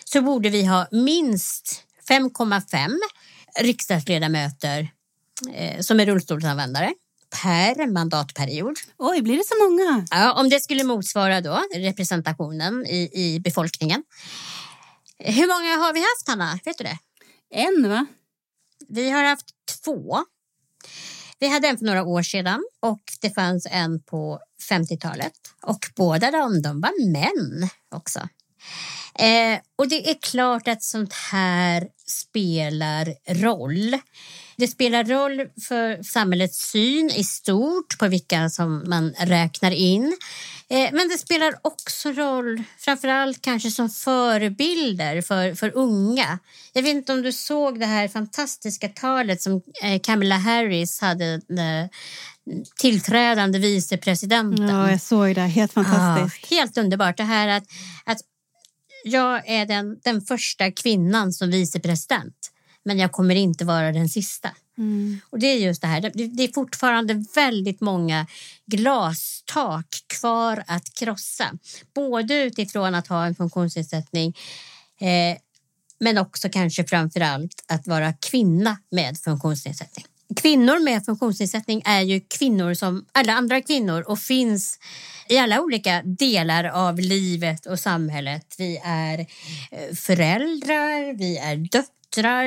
så 0.06 0.22
borde 0.22 0.50
vi 0.50 0.66
ha 0.66 0.88
minst 0.92 1.84
5,5 2.10 2.90
riksdagsledamöter 3.60 4.90
eh, 5.54 5.80
som 5.80 6.00
är 6.00 6.06
rullstolsanvändare 6.06 6.94
per 7.44 7.88
mandatperiod. 7.88 8.76
Oj, 8.98 9.22
blir 9.22 9.38
det 9.38 9.46
så 9.46 9.70
många? 9.70 10.06
Ja, 10.12 10.34
om 10.34 10.50
det 10.50 10.60
skulle 10.60 10.84
motsvara 10.84 11.42
då 11.42 11.64
representationen 11.76 12.86
i, 12.86 13.10
i 13.14 13.40
befolkningen. 13.40 14.04
Hur 15.20 15.48
många 15.48 15.86
har 15.86 15.94
vi 15.94 16.00
haft, 16.00 16.28
Hanna? 16.28 16.60
Vet 16.66 16.78
du 16.78 16.84
det? 16.84 16.98
En, 17.50 17.90
va? 17.90 18.06
Vi 18.90 19.10
har 19.10 19.24
haft 19.24 19.46
två. 19.84 20.18
Vi 21.40 21.48
hade 21.48 21.68
en 21.68 21.78
för 21.78 21.86
några 21.86 22.04
år 22.04 22.22
sedan 22.22 22.64
och 22.80 23.02
det 23.22 23.30
fanns 23.30 23.68
en 23.72 24.04
på 24.04 24.40
50-talet. 24.70 25.34
Och 25.62 25.80
båda 25.96 26.32
de, 26.32 26.62
de 26.62 26.82
var 26.82 27.12
män 27.12 27.70
också. 27.96 28.20
Eh, 29.20 29.60
och 29.76 29.90
det 29.90 30.10
är 30.10 30.16
klart 30.22 30.68
att 30.68 30.84
sånt 30.84 31.14
här 31.14 31.88
spelar 32.08 33.14
roll. 33.44 33.98
Det 34.58 34.68
spelar 34.68 35.04
roll 35.04 35.48
för 35.68 36.04
samhällets 36.04 36.72
syn 36.72 37.10
i 37.10 37.24
stort 37.24 37.98
på 38.00 38.08
vilka 38.08 38.50
som 38.50 38.84
man 38.88 39.14
räknar 39.20 39.72
in. 39.72 40.18
Eh, 40.70 40.90
men 40.92 41.08
det 41.08 41.18
spelar 41.18 41.54
också 41.62 42.12
roll, 42.12 42.64
framförallt 42.80 43.42
kanske 43.42 43.72
som 43.72 43.90
förebilder 43.90 45.22
för, 45.22 45.56
för 45.56 45.78
unga. 45.78 46.40
Jag 46.74 46.82
vet 46.82 46.96
inte 46.96 47.14
om 47.14 47.22
du 47.22 47.32
såg 47.32 47.80
det 47.80 47.86
här 47.86 48.08
fantastiska 48.08 48.90
talet 48.90 49.42
som 49.42 49.62
eh, 49.84 50.00
Kamala 50.04 50.38
Harris 50.38 51.02
hade 51.02 51.42
tillträdande 52.80 53.60
vicepresidenten. 53.60 54.70
Ja, 54.70 54.92
jag 54.92 55.02
såg 55.02 55.36
det. 55.36 55.42
Helt 55.42 55.74
fantastiskt. 55.74 56.52
Ja, 56.52 56.58
helt 56.58 56.78
underbart. 56.78 57.18
Det 57.18 57.24
här 57.24 57.48
att, 57.48 57.64
att 58.06 58.18
jag 59.08 59.50
är 59.50 59.66
den, 59.66 60.00
den 60.04 60.22
första 60.22 60.72
kvinnan 60.72 61.34
som 61.34 61.50
vicepresident 61.52 62.52
men 62.86 63.00
jag 63.00 63.12
kommer 63.12 63.36
inte 63.36 63.66
vara 63.66 63.92
den 63.92 64.10
sista. 64.10 64.50
Mm. 64.78 65.20
Och 65.30 65.40
det 65.40 65.48
är 65.48 65.58
just 65.58 65.82
det 65.82 65.88
här, 65.88 66.02
det, 66.02 66.28
det 66.28 66.44
är 66.44 66.54
fortfarande 66.54 67.26
väldigt 67.36 67.82
många 67.82 68.28
glastak 68.66 69.88
kvar 70.20 70.64
att 70.68 70.94
krossa. 70.94 71.52
Både 71.94 72.44
utifrån 72.44 72.96
att 72.96 73.08
ha 73.08 73.26
en 73.26 73.36
funktionsnedsättning 73.36 74.38
eh, 75.00 75.38
men 76.00 76.18
också 76.18 76.50
kanske 76.50 76.84
framför 76.84 77.20
allt 77.20 77.66
att 77.68 77.88
vara 77.88 78.14
kvinna 78.14 78.78
med 78.92 79.18
funktionsnedsättning. 79.18 80.06
Kvinnor 80.36 80.84
med 80.84 81.06
funktionsnedsättning 81.06 81.82
är 81.86 82.02
ju 82.02 82.20
kvinnor 82.20 82.74
som 82.74 83.06
alla 83.12 83.34
andra 83.34 83.62
kvinnor 83.62 84.02
och 84.02 84.20
finns 84.20 84.80
i 85.30 85.38
alla 85.38 85.62
olika 85.62 86.02
delar 86.02 86.64
av 86.64 87.00
livet 87.00 87.66
och 87.66 87.80
samhället. 87.80 88.56
Vi 88.58 88.82
är 88.84 89.20
eh, 89.72 89.96
föräldrar, 89.96 91.18
vi 91.18 91.38
är 91.38 91.56
döttrar 91.56 91.96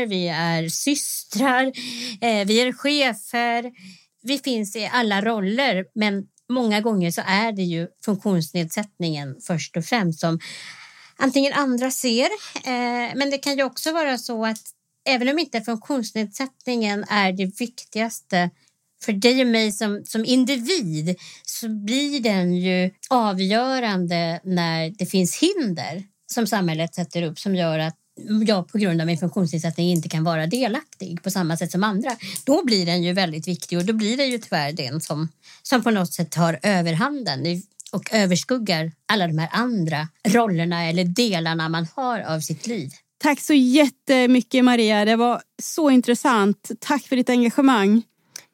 vi 0.07 0.29
är 0.29 0.69
systrar, 0.69 1.65
eh, 2.21 2.47
vi 2.47 2.61
är 2.61 2.73
chefer. 2.73 3.73
Vi 4.23 4.39
finns 4.39 4.77
i 4.77 4.91
alla 4.93 5.21
roller, 5.21 5.85
men 5.95 6.27
många 6.49 6.81
gånger 6.81 7.11
så 7.11 7.23
är 7.27 7.53
det 7.53 7.63
ju 7.63 7.89
funktionsnedsättningen 8.05 9.37
först 9.47 9.77
och 9.77 9.85
främst 9.85 10.21
som 10.21 10.39
antingen 11.17 11.53
andra 11.53 11.91
ser, 11.91 12.29
eh, 12.65 13.15
men 13.15 13.31
det 13.31 13.39
kan 13.39 13.57
ju 13.57 13.63
också 13.63 13.93
vara 13.93 14.19
så 14.19 14.47
att 14.47 14.63
även 15.09 15.29
om 15.29 15.39
inte 15.39 15.61
funktionsnedsättningen 15.61 17.05
är 17.09 17.33
det 17.33 17.61
viktigaste 17.61 18.51
för 19.05 19.13
dig 19.13 19.41
och 19.41 19.47
mig 19.47 19.73
som, 19.73 20.03
som 20.05 20.25
individ 20.25 21.17
så 21.45 21.69
blir 21.69 22.21
den 22.21 22.55
ju 22.55 22.91
avgörande 23.11 24.41
när 24.45 24.91
det 24.91 25.07
finns 25.07 25.39
hinder 25.39 26.05
som 26.33 26.47
samhället 26.47 26.95
sätter 26.95 27.23
upp 27.23 27.39
som 27.39 27.55
gör 27.55 27.79
att 27.79 27.97
jag 28.47 28.69
på 28.69 28.79
grund 28.79 29.01
av 29.01 29.07
min 29.07 29.19
funktionsnedsättning 29.19 29.91
inte 29.91 30.09
kan 30.09 30.25
vara 30.25 30.47
delaktig 30.47 31.23
på 31.23 31.31
samma 31.31 31.57
sätt 31.57 31.71
som 31.71 31.85
andra. 31.85 32.17
Då 32.45 32.65
blir 32.65 32.87
den 32.87 33.03
ju 33.03 33.13
väldigt 33.13 33.49
viktig 33.49 33.79
och 33.79 33.85
då 33.85 33.93
blir 33.93 34.17
det 34.17 34.25
ju 34.25 34.39
tyvärr 34.39 34.73
den 34.73 35.01
som, 35.01 35.29
som 35.63 35.83
på 35.83 35.91
något 35.91 36.13
sätt 36.13 36.31
tar 36.31 36.59
överhanden 36.63 37.63
och 37.93 38.15
överskuggar 38.15 38.93
alla 39.07 39.27
de 39.27 39.39
här 39.39 39.49
andra 39.53 40.09
rollerna 40.29 40.85
eller 40.85 41.05
delarna 41.05 41.69
man 41.69 41.87
har 41.97 42.21
av 42.21 42.41
sitt 42.41 42.67
liv. 42.67 42.91
Tack 43.19 43.41
så 43.41 43.55
jättemycket 43.55 44.65
Maria. 44.65 45.05
Det 45.05 45.17
var 45.17 45.43
så 45.63 45.91
intressant. 45.91 46.71
Tack 46.81 47.03
för 47.03 47.17
ditt 47.17 47.31
engagemang. 47.31 48.03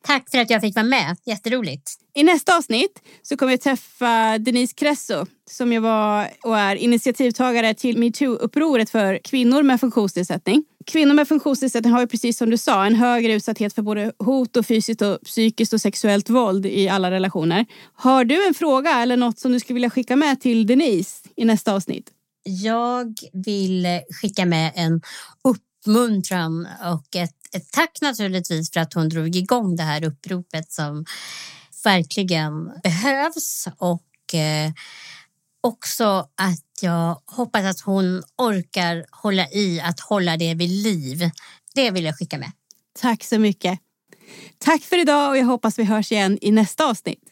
Tack 0.07 0.31
för 0.31 0.39
att 0.39 0.51
jag 0.51 0.61
fick 0.61 0.75
vara 0.75 0.87
med. 0.87 1.17
Jätteroligt. 1.27 1.91
I 2.15 2.23
nästa 2.23 2.57
avsnitt 2.57 3.03
så 3.23 3.37
kommer 3.37 3.53
jag 3.53 3.61
träffa 3.61 4.39
Denise 4.39 4.75
Cresso 4.75 5.27
som 5.51 5.73
jag 5.73 5.81
var 5.81 6.29
och 6.45 6.59
är 6.59 6.77
initiativtagare 6.77 7.75
till 7.75 7.99
metoo-upproret 7.99 8.91
för 8.91 9.19
kvinnor 9.25 9.63
med 9.63 9.81
funktionsnedsättning. 9.81 10.65
Kvinnor 10.87 11.15
med 11.15 11.29
funktionsnedsättning 11.29 11.93
har 11.93 12.01
ju 12.01 12.07
precis 12.07 12.39
som 12.39 12.51
du 12.51 12.59
sa 12.59 12.87
en 12.87 12.95
högre 12.95 13.33
utsatthet 13.33 13.75
för 13.75 13.83
både 13.83 14.13
hot 14.19 14.57
och 14.57 14.67
fysiskt 14.67 15.03
och 15.03 15.21
psykiskt 15.25 15.73
och 15.73 15.81
sexuellt 15.81 16.31
våld 16.31 16.67
i 16.67 16.89
alla 16.89 17.11
relationer. 17.11 17.67
Har 17.95 18.25
du 18.25 18.47
en 18.47 18.55
fråga 18.55 18.91
eller 18.91 19.17
något 19.17 19.39
som 19.39 19.53
du 19.53 19.61
skulle 19.61 19.75
vilja 19.75 19.91
skicka 19.91 20.17
med 20.17 20.41
till 20.41 20.67
Denise 20.67 21.29
i 21.37 21.45
nästa 21.45 21.75
avsnitt? 21.75 22.14
Jag 22.45 23.15
vill 23.33 24.01
skicka 24.21 24.47
med 24.47 24.73
en 24.75 25.01
uppmuntran 25.45 26.69
och 26.85 27.17
ett 27.17 27.45
ett 27.55 27.73
tack 27.73 28.01
naturligtvis 28.01 28.71
för 28.73 28.81
att 28.81 28.95
hon 28.95 29.09
drog 29.09 29.37
igång 29.37 29.77
det 29.77 29.83
här 29.83 30.05
uppropet 30.05 30.73
som 30.73 31.05
verkligen 31.85 32.81
behövs 32.83 33.69
och 33.79 34.35
eh, 34.35 34.73
också 35.61 36.29
att 36.35 36.83
jag 36.83 37.23
hoppas 37.27 37.65
att 37.65 37.81
hon 37.81 38.23
orkar 38.37 39.05
hålla 39.11 39.49
i 39.51 39.81
att 39.81 40.01
hålla 40.01 40.37
det 40.37 40.55
vid 40.55 40.71
liv. 40.71 41.31
Det 41.75 41.91
vill 41.91 42.05
jag 42.05 42.19
skicka 42.19 42.39
med. 42.39 42.53
Tack 43.01 43.25
så 43.25 43.39
mycket. 43.39 43.79
Tack 44.59 44.83
för 44.83 45.01
idag 45.01 45.31
och 45.31 45.37
jag 45.37 45.45
hoppas 45.45 45.79
vi 45.79 45.85
hörs 45.85 46.13
igen 46.13 46.39
i 46.41 46.51
nästa 46.51 46.85
avsnitt. 46.85 47.24